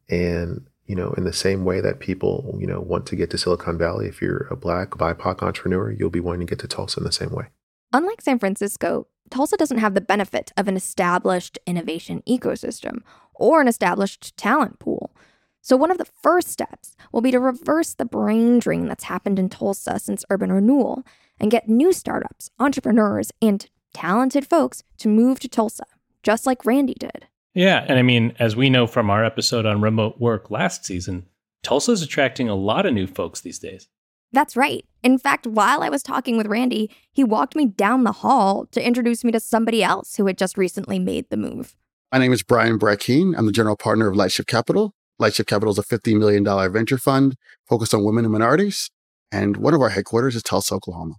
And, 0.10 0.66
you 0.88 0.96
know, 0.96 1.14
in 1.14 1.24
the 1.26 1.34
same 1.34 1.64
way 1.64 1.80
that 1.80 2.00
people, 2.00 2.58
you 2.60 2.68
know, 2.68 2.82
want 2.82 3.06
to 3.08 3.16
get 3.16 3.30
to 3.30 3.38
Silicon 3.38 3.78
Valley, 3.78 4.08
if 4.08 4.22
you're 4.22 4.48
a 4.50 4.56
black 4.56 4.92
BIPOC 4.92 5.44
entrepreneur, 5.44 5.92
you'll 5.92 6.10
be 6.10 6.20
wanting 6.20 6.48
to 6.48 6.52
get 6.52 6.60
to 6.60 6.68
Tulsa 6.68 7.00
in 7.00 7.04
the 7.06 7.12
same 7.12 7.30
way. 7.30 7.46
Unlike 7.94 8.22
San 8.22 8.40
Francisco, 8.40 9.08
Tulsa 9.34 9.58
doesn't 9.58 9.80
have 9.80 9.96
the 9.96 10.02
benefit 10.02 10.52
of 10.56 10.68
an 10.68 10.76
established 10.76 11.58
innovation 11.66 12.22
ecosystem 12.30 13.02
or 13.34 13.62
an 13.62 13.68
established 13.68 14.38
talent 14.38 14.78
pool. 14.78 15.16
So, 15.60 15.76
one 15.76 15.90
of 15.90 15.98
the 15.98 16.06
first 16.06 16.50
steps 16.50 16.96
will 17.12 17.22
be 17.22 17.32
to 17.32 17.40
reverse 17.40 17.96
the 17.96 18.06
brain 18.06 18.60
drain 18.60 18.88
that's 18.88 19.06
happened 19.06 19.40
in 19.40 19.50
Tulsa 19.50 19.98
since 19.98 20.24
urban 20.30 20.52
renewal 20.52 21.04
and 21.40 21.50
get 21.50 21.68
new 21.68 21.92
startups, 21.94 22.52
entrepreneurs, 22.60 23.32
and 23.42 23.68
talented 23.92 24.46
folks 24.46 24.84
to 25.00 25.08
move 25.08 25.40
to 25.40 25.48
Tulsa, 25.48 25.86
just 26.22 26.46
like 26.46 26.64
Randy 26.64 26.94
did. 26.94 27.26
Yeah, 27.56 27.84
and 27.88 27.98
I 27.98 28.04
mean, 28.04 28.36
as 28.38 28.56
we 28.56 28.70
know 28.70 28.86
from 28.86 29.10
our 29.10 29.26
episode 29.26 29.66
on 29.66 29.82
remote 29.82 30.20
work 30.20 30.52
last 30.52 30.86
season, 30.86 31.26
Tulsa's 31.64 32.04
attracting 32.04 32.50
a 32.50 32.56
lot 32.56 32.86
of 32.86 32.94
new 32.94 33.08
folks 33.08 33.42
these 33.42 33.58
days. 33.58 33.88
That's 34.32 34.56
right. 34.56 34.86
In 35.04 35.18
fact, 35.18 35.46
while 35.46 35.84
I 35.84 35.90
was 35.90 36.02
talking 36.02 36.38
with 36.38 36.48
Randy, 36.48 36.90
he 37.12 37.26
walked 37.26 37.58
me 37.58 37.66
down 37.66 38.06
the 38.06 38.14
hall 38.14 38.68
to 38.72 38.86
introduce 38.86 39.26
me 39.26 39.34
to 39.34 39.40
somebody 39.40 39.84
else 39.84 40.16
who 40.16 40.26
had 40.28 40.38
just 40.38 40.58
recently 40.58 40.98
made 40.98 41.30
the 41.30 41.36
move. 41.36 41.76
My 42.14 42.20
name 42.20 42.32
is 42.32 42.42
Brian 42.42 42.80
Brackeen. 42.80 43.34
I'm 43.38 43.46
the 43.46 43.52
general 43.52 43.76
partner 43.76 44.08
of 44.08 44.16
Lightship 44.16 44.48
Capital. 44.48 44.94
Lightship 45.20 45.46
Capital 45.46 45.74
is 45.74 45.78
a 45.78 45.84
$50 45.84 46.18
million 46.18 46.46
venture 46.72 46.98
fund 46.98 47.36
focused 47.68 47.94
on 47.94 48.06
women 48.06 48.24
and 48.24 48.32
minorities. 48.32 48.92
And 49.30 49.58
one 49.58 49.74
of 49.74 49.82
our 49.82 49.90
headquarters 49.90 50.36
is 50.36 50.44
Tulsa, 50.44 50.76
Oklahoma. 50.76 51.16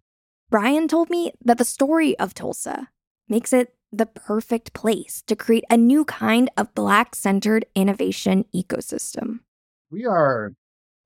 Brian 0.51 0.88
told 0.88 1.11
me 1.11 1.33
that 1.44 1.59
the 1.59 1.64
story 1.64 2.18
of 2.18 2.33
Tulsa 2.33 2.88
makes 3.29 3.53
it 3.53 3.75
the 3.92 4.07
perfect 4.07 4.73
place 4.73 5.23
to 5.27 5.37
create 5.37 5.64
a 5.68 5.77
new 5.77 6.05
kind 6.05 6.51
of 6.57 6.75
black 6.75 7.14
centered 7.14 7.66
innovation 7.75 8.44
ecosystem. 8.55 9.40
We 9.90 10.07
are 10.07 10.55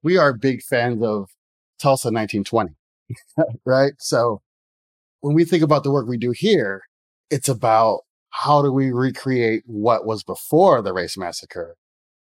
we 0.02 0.16
are 0.16 0.32
big 0.32 0.62
fans 0.62 1.02
of 1.02 1.30
Tulsa 1.78 2.08
1920, 2.08 2.74
right? 3.64 3.92
So 3.98 4.42
when 5.20 5.34
we 5.34 5.44
think 5.44 5.62
about 5.62 5.84
the 5.84 5.90
work 5.90 6.06
we 6.06 6.18
do 6.18 6.32
here, 6.32 6.82
it's 7.30 7.48
about 7.48 8.00
how 8.30 8.62
do 8.62 8.72
we 8.72 8.90
recreate 8.90 9.62
what 9.66 10.06
was 10.06 10.22
before 10.22 10.82
the 10.82 10.92
race 10.92 11.16
massacre, 11.16 11.76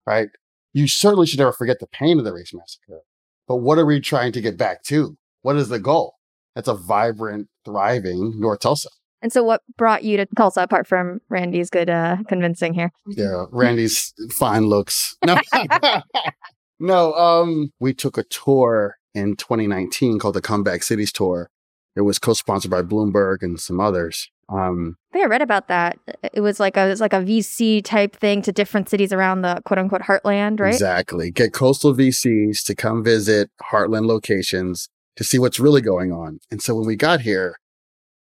right? 0.05 0.29
You 0.73 0.87
certainly 0.87 1.27
should 1.27 1.39
never 1.39 1.51
forget 1.51 1.79
the 1.79 1.87
pain 1.87 2.19
of 2.19 2.25
the 2.25 2.33
race 2.33 2.53
massacre, 2.53 3.01
But 3.47 3.57
what 3.57 3.77
are 3.77 3.85
we 3.85 3.99
trying 3.99 4.31
to 4.33 4.41
get 4.41 4.57
back 4.57 4.83
to? 4.85 5.17
What 5.41 5.55
is 5.55 5.69
the 5.69 5.79
goal? 5.79 6.15
That's 6.55 6.67
a 6.67 6.75
vibrant, 6.75 7.49
thriving 7.65 8.39
North 8.39 8.59
Tulsa. 8.59 8.89
And 9.21 9.33
so, 9.33 9.43
what 9.43 9.61
brought 9.77 10.03
you 10.03 10.17
to 10.17 10.27
Tulsa 10.35 10.61
apart 10.61 10.87
from 10.87 11.19
Randy's 11.29 11.69
good 11.69 11.89
uh, 11.89 12.17
convincing 12.27 12.73
here? 12.73 12.91
Yeah, 13.07 13.45
Randy's 13.51 14.13
fine 14.31 14.65
looks. 14.65 15.15
No, 15.25 15.39
no. 16.79 17.13
Um, 17.13 17.71
we 17.79 17.93
took 17.93 18.17
a 18.17 18.23
tour 18.23 18.95
in 19.13 19.35
2019 19.35 20.19
called 20.19 20.35
the 20.35 20.41
Comeback 20.41 20.83
Cities 20.83 21.11
Tour. 21.11 21.49
It 21.95 22.01
was 22.01 22.19
co-sponsored 22.19 22.69
by 22.69 22.83
Bloomberg 22.83 23.41
and 23.41 23.59
some 23.59 23.79
others. 23.79 24.29
Um, 24.49 24.97
I 25.11 25.13
think 25.13 25.25
I 25.25 25.27
read 25.27 25.41
about 25.41 25.67
that. 25.67 25.97
It 26.31 26.41
was 26.41 26.59
like 26.59 26.77
a 26.77 26.85
it 26.85 26.89
was 26.89 27.01
like 27.01 27.13
a 27.13 27.21
VC 27.21 27.83
type 27.83 28.15
thing 28.15 28.41
to 28.43 28.51
different 28.51 28.87
cities 28.87 29.11
around 29.11 29.41
the 29.41 29.61
quote 29.65 29.79
unquote 29.79 30.03
heartland, 30.03 30.59
right? 30.59 30.73
Exactly. 30.73 31.31
Get 31.31 31.53
coastal 31.53 31.93
VCs 31.93 32.63
to 32.65 32.75
come 32.75 33.03
visit 33.03 33.49
heartland 33.71 34.05
locations 34.05 34.89
to 35.17 35.23
see 35.23 35.39
what's 35.39 35.59
really 35.59 35.81
going 35.81 36.11
on. 36.11 36.39
And 36.51 36.61
so 36.61 36.75
when 36.75 36.85
we 36.85 36.95
got 36.95 37.21
here, 37.21 37.57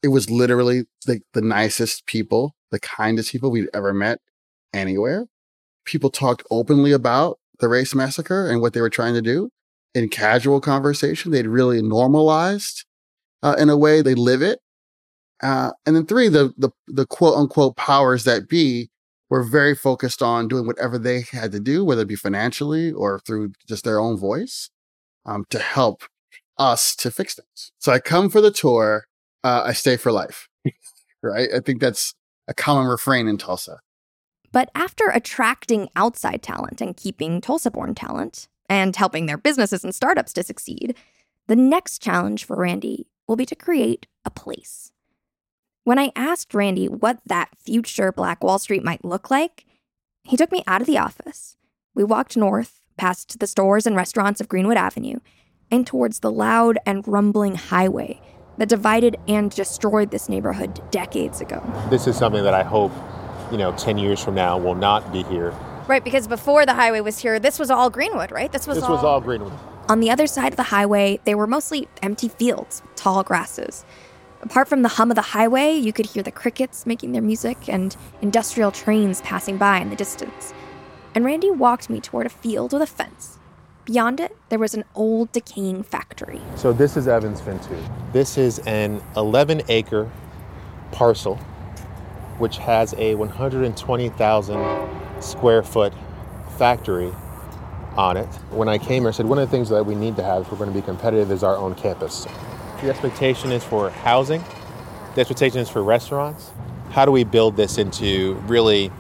it 0.02 0.10
was 0.10 0.30
literally 0.30 0.84
the, 1.06 1.22
the 1.34 1.42
nicest 1.42 2.06
people, 2.06 2.56
the 2.72 2.80
kindest 2.80 3.32
people 3.32 3.52
we'd 3.52 3.70
ever 3.74 3.94
met 3.94 4.20
anywhere. 4.74 5.26
People 5.86 6.10
talked 6.10 6.44
openly 6.52 6.92
about 6.92 7.40
the 7.60 7.68
race 7.68 7.96
massacre 7.96 8.48
and 8.48 8.62
what 8.62 8.74
they 8.74 8.82
were 8.82 8.90
trying 8.90 9.14
to 9.16 9.22
do 9.22 9.50
in 9.94 10.10
casual 10.10 10.60
conversation. 10.60 11.32
They'd 11.32 11.48
really 11.48 11.82
normalized 11.82 12.86
uh, 13.42 13.56
in 13.58 13.70
a 13.70 13.78
way 13.78 14.02
they 14.02 14.16
live 14.16 14.42
it. 14.42 14.60
Uh, 15.42 15.72
and 15.86 15.96
then 15.96 16.06
three, 16.06 16.30
the, 16.30 16.54
the, 16.58 16.70
the 16.88 17.06
quote 17.06 17.38
unquote 17.38 17.76
powers 17.76 18.24
that 18.24 18.48
be 18.48 18.90
were 19.30 19.44
very 19.44 19.76
focused 19.76 20.22
on 20.22 20.48
doing 20.48 20.66
whatever 20.66 20.98
they 20.98 21.22
had 21.22 21.52
to 21.52 21.60
do, 21.60 21.84
whether 21.84 22.04
it 22.04 22.08
be 22.08 22.16
financially 22.16 22.92
or 22.92 23.20
through 23.20 23.52
just 23.68 23.84
their 23.84 24.00
own 24.00 24.18
voice, 24.18 24.70
um, 25.26 25.46
to 25.50 25.60
help 25.60 26.04
us 26.58 26.96
to 26.96 27.12
fix 27.12 27.36
things. 27.36 27.72
So 27.80 27.92
I 27.92 28.00
come 28.00 28.30
for 28.30 28.42
the 28.42 28.52
tour. 28.52 29.06
Uh, 29.44 29.64
I 29.66 29.74
stay 29.74 29.98
for 29.98 30.12
life, 30.12 30.48
right? 31.24 31.50
I 31.54 31.60
think 31.60 31.82
that's 31.82 32.14
a 32.48 32.54
common 32.54 32.86
refrain 32.86 33.28
in 33.28 33.38
Tulsa. 33.38 33.80
But 34.52 34.70
after 34.76 35.10
attracting 35.10 35.90
outside 35.96 36.44
talent 36.44 36.80
and 36.80 36.96
keeping 36.96 37.42
Tulsa 37.42 37.72
born 37.72 37.96
talent 37.96 38.48
and 38.70 38.96
helping 38.96 39.26
their 39.26 39.38
businesses 39.38 39.84
and 39.84 39.94
startups 39.94 40.34
to 40.34 40.44
succeed, 40.44 40.96
the 41.48 41.56
next 41.56 42.02
challenge 42.02 42.46
for 42.46 42.56
Randy 42.56 43.08
will 43.28 43.36
be 43.36 43.46
to 43.46 43.56
create 43.56 44.08
a 44.26 44.30
place. 44.30 44.92
When 45.84 46.00
I 46.00 46.12
asked 46.16 46.54
Randy 46.54 46.88
what 46.88 47.20
that 47.26 47.50
future 47.58 48.12
Black 48.12 48.44
Wall 48.44 48.58
Street 48.58 48.84
might 48.84 49.04
look 49.04 49.30
like, 49.30 49.66
he 50.24 50.38
took 50.38 50.52
me 50.52 50.64
out 50.66 50.82
of 50.82 50.88
the 50.88 50.98
office. 50.98 51.58
We 51.94 52.04
walked 52.04 52.38
north, 52.38 52.80
past 52.98 53.40
the 53.40 53.48
stores 53.48 53.86
and 53.86 53.96
restaurants 53.96 54.40
of 54.40 54.48
Greenwood 54.48 54.78
Avenue, 54.78 55.20
and 55.70 55.86
towards 55.86 56.20
the 56.20 56.32
loud 56.32 56.78
and 56.86 57.06
rumbling 57.08 57.56
highway 57.56 58.22
that 58.58 58.70
divided 58.70 59.18
and 59.28 59.52
destroyed 59.52 60.12
this 60.12 60.30
neighborhood 60.30 60.80
decades 60.92 61.42
ago. 61.42 61.62
This 61.90 62.08
is 62.08 62.16
something 62.16 62.44
that 62.44 62.54
I 62.54 62.64
hope, 62.64 62.92
you 63.52 63.58
know, 63.58 63.76
10 63.76 63.98
years 63.98 64.24
from 64.24 64.36
now 64.36 64.58
will 64.58 64.76
not 64.76 65.12
be 65.12 65.24
here. 65.24 65.54
Right, 65.88 66.04
because 66.04 66.28
before 66.28 66.66
the 66.66 66.74
highway 66.74 67.02
was 67.02 67.20
here, 67.20 67.40
this 67.40 67.60
was 67.60 67.70
all 67.70 67.90
Greenwood, 67.90 68.32
right? 68.32 68.52
This 68.52 68.68
was 68.68 68.78
this 68.78 68.86
all... 68.86 68.96
was 68.96 69.04
all 69.04 69.22
Greenwood. 69.22 69.54
On 69.90 70.00
the 70.00 70.10
other 70.10 70.28
side 70.28 70.54
of 70.54 70.58
the 70.58 70.64
highway, 70.64 71.20
they 71.26 71.36
were 71.36 71.48
mostly 71.48 71.90
empty 72.02 72.30
fields, 72.30 72.82
tall 72.96 73.22
grasses. 73.24 73.84
Apart 74.42 74.68
from 74.68 74.82
the 74.82 74.90
hum 74.90 75.12
of 75.12 75.16
the 75.16 75.22
highway, 75.22 75.74
you 75.74 75.92
could 75.92 76.06
hear 76.06 76.24
the 76.24 76.32
crickets 76.32 76.86
making 76.86 77.12
their 77.12 77.22
music 77.22 77.68
and 77.68 77.96
industrial 78.22 78.72
trains 78.72 79.22
passing 79.22 79.58
by 79.58 79.80
in 79.80 79.90
the 79.90 79.96
distance. 79.96 80.54
And 81.16 81.26
Randy 81.26 81.52
walked 81.52 81.90
me 81.90 82.00
toward 82.00 82.26
a 82.26 82.30
field 82.30 82.74
with 82.74 82.82
a 82.82 82.88
fence. 82.88 83.40
Beyond 83.86 84.22
it, 84.22 84.36
there 84.48 84.60
was 84.60 84.74
an 84.74 84.86
old 84.96 85.32
decaying 85.34 85.84
factory. 85.84 86.42
So 86.56 86.72
this 86.72 86.96
is 86.96 87.08
Evans-Fintube. 87.08 88.14
This 88.14 88.38
is 88.38 88.60
an 88.60 89.02
11 89.18 89.64
acre 89.68 90.10
parcel 90.92 91.36
which 92.38 92.58
has 92.58 92.94
a 92.98 93.16
120,000 93.16 95.03
square 95.24 95.64
foot 95.64 95.94
factory 96.58 97.12
on 97.98 98.18
it. 98.18 98.28
When 98.50 98.70
I 98.70 98.78
came 98.78 99.04
here, 99.04 99.10
I 99.10 99.12
said 99.12 99.26
one 99.26 99.38
of 99.38 99.50
the 99.50 99.56
things 99.56 99.70
that 99.70 99.86
we 99.86 99.96
need 99.96 100.16
to 100.18 100.24
have 100.24 100.44
if 100.44 100.52
we're 100.52 100.58
going 100.58 100.72
to 100.72 100.76
be 100.76 100.82
competitive 100.82 101.32
is 101.32 101.44
our 101.44 101.56
own 101.56 101.76
campus. 101.76 102.26
The 102.82 102.90
expectation 102.90 103.52
is 103.52 103.64
for 103.64 103.90
housing, 103.90 104.44
the 105.16 105.22
expectation 105.22 105.60
is 105.60 105.70
for 105.70 105.84
restaurants. 105.84 106.52
How 106.92 107.06
do 107.06 107.12
we 107.12 107.24
build 107.24 107.56
this 107.56 107.78
into 107.78 108.34
really 108.48 108.92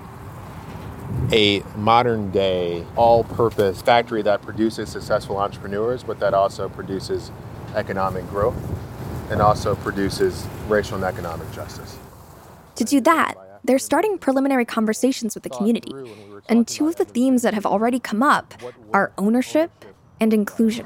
a 1.32 1.62
modern 1.76 2.32
day, 2.32 2.86
all 2.96 3.24
purpose 3.24 3.82
factory 3.82 4.22
that 4.24 4.42
produces 4.42 4.90
successful 4.90 5.38
entrepreneurs, 5.38 6.04
but 6.04 6.20
that 6.20 6.34
also 6.34 6.70
produces 6.70 7.32
economic 7.76 8.28
growth 8.30 8.56
and 9.30 9.42
also 9.42 9.76
produces 9.76 10.48
racial 10.68 10.96
and 10.96 11.04
economic 11.04 11.52
justice? 11.52 11.98
To 12.76 12.84
do 12.84 13.02
that, 13.02 13.36
they're 13.64 13.80
starting 13.80 14.18
preliminary 14.18 14.66
conversations 14.66 15.36
with 15.36 15.44
the 15.44 15.50
community. 15.50 15.94
And 16.50 16.68
two 16.68 16.88
of 16.88 16.98
the 16.98 17.06
themes 17.06 17.42
that 17.44 17.54
have 17.54 17.66
already 17.66 18.00
come 18.00 18.22
up 18.22 18.54
are 18.94 19.12
ownership 19.18 19.72
and 20.20 20.34
inclusion. 20.34 20.86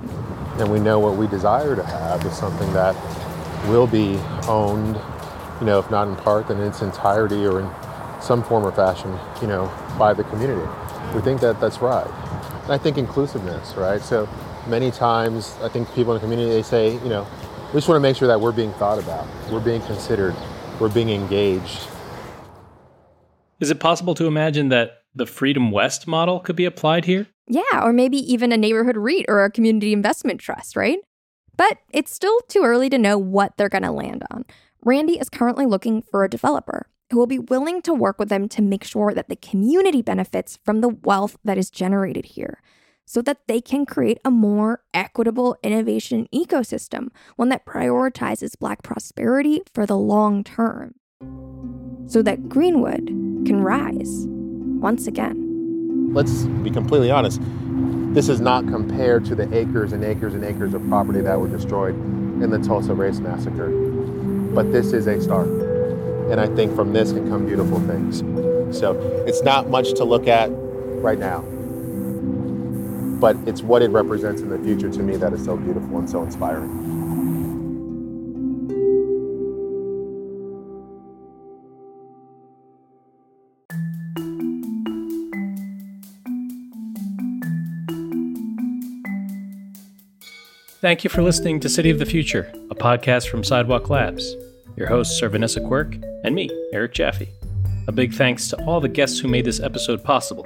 And 0.59 0.71
we 0.71 0.79
know 0.79 0.99
what 0.99 1.15
we 1.15 1.27
desire 1.27 1.75
to 1.75 1.83
have 1.83 2.25
is 2.25 2.35
something 2.37 2.71
that 2.73 2.95
will 3.67 3.87
be 3.87 4.17
owned, 4.47 4.95
you 5.59 5.65
know, 5.65 5.79
if 5.79 5.89
not 5.89 6.07
in 6.07 6.15
part, 6.15 6.47
then 6.47 6.57
in 6.57 6.67
its 6.67 6.81
entirety 6.81 7.45
or 7.45 7.61
in 7.61 7.69
some 8.21 8.43
form 8.43 8.65
or 8.65 8.71
fashion, 8.71 9.17
you 9.41 9.47
know, 9.47 9.71
by 9.97 10.13
the 10.13 10.23
community. 10.25 10.67
We 11.13 11.21
think 11.21 11.41
that 11.41 11.59
that's 11.59 11.79
right. 11.79 12.07
And 12.63 12.71
I 12.71 12.77
think 12.77 12.97
inclusiveness, 12.97 13.75
right? 13.75 14.01
So 14.01 14.27
many 14.67 14.91
times, 14.91 15.55
I 15.61 15.69
think 15.69 15.93
people 15.93 16.13
in 16.13 16.21
the 16.21 16.25
community, 16.25 16.49
they 16.49 16.63
say, 16.63 16.93
you 16.93 17.09
know, 17.09 17.27
we 17.67 17.73
just 17.73 17.87
want 17.87 17.97
to 17.97 18.01
make 18.01 18.15
sure 18.15 18.27
that 18.27 18.39
we're 18.39 18.51
being 18.51 18.73
thought 18.73 18.99
about, 18.99 19.27
we're 19.51 19.59
being 19.59 19.81
considered, 19.81 20.35
we're 20.79 20.89
being 20.89 21.09
engaged. 21.09 21.87
Is 23.59 23.71
it 23.71 23.79
possible 23.79 24.13
to 24.15 24.27
imagine 24.27 24.69
that 24.69 25.03
the 25.15 25.25
Freedom 25.25 25.71
West 25.71 26.07
model 26.07 26.39
could 26.39 26.55
be 26.55 26.65
applied 26.65 27.05
here? 27.05 27.27
Yeah, 27.47 27.81
or 27.83 27.91
maybe 27.91 28.17
even 28.31 28.51
a 28.51 28.57
neighborhood 28.57 28.97
REIT 28.97 29.25
or 29.27 29.43
a 29.43 29.51
community 29.51 29.93
investment 29.93 30.39
trust, 30.39 30.75
right? 30.75 30.99
But 31.55 31.79
it's 31.91 32.13
still 32.13 32.39
too 32.47 32.63
early 32.63 32.89
to 32.89 32.99
know 32.99 33.17
what 33.17 33.57
they're 33.57 33.69
going 33.69 33.83
to 33.83 33.91
land 33.91 34.23
on. 34.29 34.45
Randy 34.83 35.19
is 35.19 35.29
currently 35.29 35.65
looking 35.65 36.03
for 36.03 36.23
a 36.23 36.29
developer 36.29 36.87
who 37.09 37.17
will 37.17 37.25
be 37.25 37.39
willing 37.39 37.81
to 37.81 37.93
work 37.93 38.19
with 38.19 38.29
them 38.29 38.47
to 38.49 38.61
make 38.61 38.83
sure 38.83 39.13
that 39.13 39.29
the 39.29 39.35
community 39.35 40.01
benefits 40.01 40.59
from 40.63 40.81
the 40.81 40.89
wealth 40.89 41.37
that 41.43 41.57
is 41.57 41.71
generated 41.71 42.25
here 42.25 42.61
so 43.05 43.21
that 43.21 43.47
they 43.47 43.61
can 43.61 43.85
create 43.85 44.19
a 44.25 44.29
more 44.29 44.83
equitable 44.93 45.57
innovation 45.63 46.27
ecosystem, 46.35 47.07
one 47.37 47.49
that 47.49 47.65
prioritizes 47.65 48.59
Black 48.59 48.83
prosperity 48.83 49.61
for 49.73 49.85
the 49.85 49.97
long 49.97 50.43
term, 50.43 50.93
so 52.07 52.21
that 52.21 52.49
Greenwood 52.49 53.09
can 53.47 53.63
rise 53.63 54.25
once 54.27 55.07
again. 55.07 56.13
Let's 56.13 56.43
be 56.43 56.69
completely 56.69 57.09
honest. 57.09 57.39
This 58.13 58.27
is 58.27 58.41
not 58.41 58.67
compared 58.67 59.23
to 59.25 59.35
the 59.35 59.43
acres 59.57 59.93
and 59.93 60.03
acres 60.03 60.33
and 60.33 60.43
acres 60.43 60.73
of 60.73 60.85
property 60.89 61.21
that 61.21 61.39
were 61.39 61.47
destroyed 61.47 61.95
in 61.95 62.49
the 62.49 62.59
Tulsa 62.59 62.93
Race 62.93 63.19
Massacre. 63.19 63.69
But 64.53 64.73
this 64.73 64.91
is 64.91 65.07
a 65.07 65.21
start. 65.21 65.47
And 65.47 66.41
I 66.41 66.47
think 66.47 66.75
from 66.75 66.91
this 66.91 67.13
can 67.13 67.29
come 67.29 67.45
beautiful 67.45 67.79
things. 67.81 68.19
So 68.77 68.99
it's 69.25 69.41
not 69.43 69.69
much 69.69 69.93
to 69.93 70.03
look 70.03 70.27
at 70.27 70.49
right 71.01 71.17
now. 71.17 71.39
But 73.21 73.37
it's 73.47 73.61
what 73.61 73.81
it 73.81 73.91
represents 73.91 74.41
in 74.41 74.49
the 74.49 74.59
future 74.59 74.89
to 74.91 74.99
me 74.99 75.15
that 75.15 75.31
is 75.31 75.45
so 75.45 75.55
beautiful 75.55 75.99
and 75.99 76.09
so 76.09 76.21
inspiring. 76.21 76.86
Thank 90.79 91.03
you 91.03 91.09
for 91.09 91.23
listening 91.23 91.59
to 91.61 91.69
City 91.69 91.89
of 91.89 91.97
the 91.97 92.05
Future, 92.05 92.51
a 92.69 92.75
podcast 92.75 93.29
from 93.29 93.43
Sidewalk 93.43 93.89
Labs. 93.89 94.35
Your 94.75 94.87
hosts 94.87 95.23
are 95.23 95.29
Vanessa 95.29 95.59
Quirk 95.59 95.95
and 96.23 96.35
me, 96.35 96.51
Eric 96.71 96.93
Jaffe. 96.93 97.27
A 97.87 97.91
big 97.91 98.13
thanks 98.13 98.47
to 98.49 98.63
all 98.65 98.79
the 98.79 98.87
guests 98.87 99.19
who 99.19 99.27
made 99.27 99.43
this 99.43 99.59
episode 99.59 100.03
possible 100.03 100.45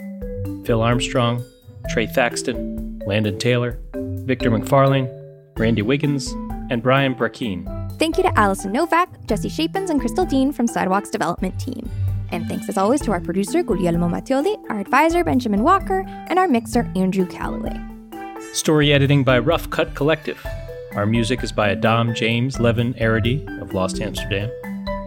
Phil 0.66 0.82
Armstrong, 0.82 1.44
Trey 1.90 2.08
Thaxton, 2.08 3.02
Landon 3.06 3.38
Taylor, 3.40 3.78
Victor 3.94 4.50
MacFarlane, 4.50 5.10
Randy 5.58 5.82
Wiggins, 5.82 6.32
and 6.70 6.82
Brian 6.82 7.14
Brackeen. 7.14 7.66
Thank 8.00 8.18
you 8.18 8.24
to 8.24 8.40
Allison 8.40 8.72
Novak, 8.72 9.10
Jesse 9.28 9.50
Shapins, 9.50 9.90
and 9.90 10.00
Crystal 10.00 10.26
Dean 10.26 10.54
from 10.54 10.66
Sidewalk's 10.66 11.10
development 11.10 11.60
team. 11.60 11.90
And 12.32 12.48
thanks 12.48 12.70
as 12.70 12.78
always 12.78 13.02
to 13.02 13.12
our 13.12 13.20
producer, 13.20 13.64
Guglielmo 13.64 14.08
Mattioli, 14.08 14.58
our 14.70 14.80
advisor, 14.80 15.24
Benjamin 15.24 15.64
Walker, 15.64 16.06
and 16.08 16.40
our 16.40 16.48
mixer, 16.48 16.92
Andrew 16.96 17.26
Calloway. 17.26 17.80
Story 18.54 18.92
editing 18.94 19.24
by 19.24 19.40
Rough 19.40 19.70
Cut 19.70 19.96
Collective. 19.96 20.46
Our 20.94 21.06
music 21.06 21.44
is 21.44 21.52
by 21.52 21.72
Adam 21.72 22.14
James 22.14 22.60
Levin 22.60 22.94
Arady 22.96 23.46
of 23.62 23.74
Lost 23.74 24.02
Amsterdam. 24.02 24.50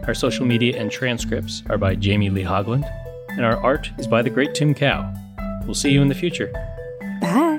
Our 0.06 0.14
social 0.14 0.46
media 0.46 0.78
and 0.80 0.90
transcripts 0.90 1.62
are 1.68 1.78
by 1.78 1.94
Jamie 1.94 2.30
Lee 2.30 2.44
Hogland. 2.44 2.90
And 3.30 3.44
our 3.44 3.56
art 3.58 3.90
is 3.98 4.06
by 4.06 4.22
the 4.22 4.30
great 4.30 4.54
Tim 4.54 4.74
Cow. 4.74 5.12
We'll 5.64 5.74
see 5.74 5.90
you 5.90 6.02
in 6.02 6.08
the 6.08 6.14
future. 6.14 6.52
Bye. 7.20 7.53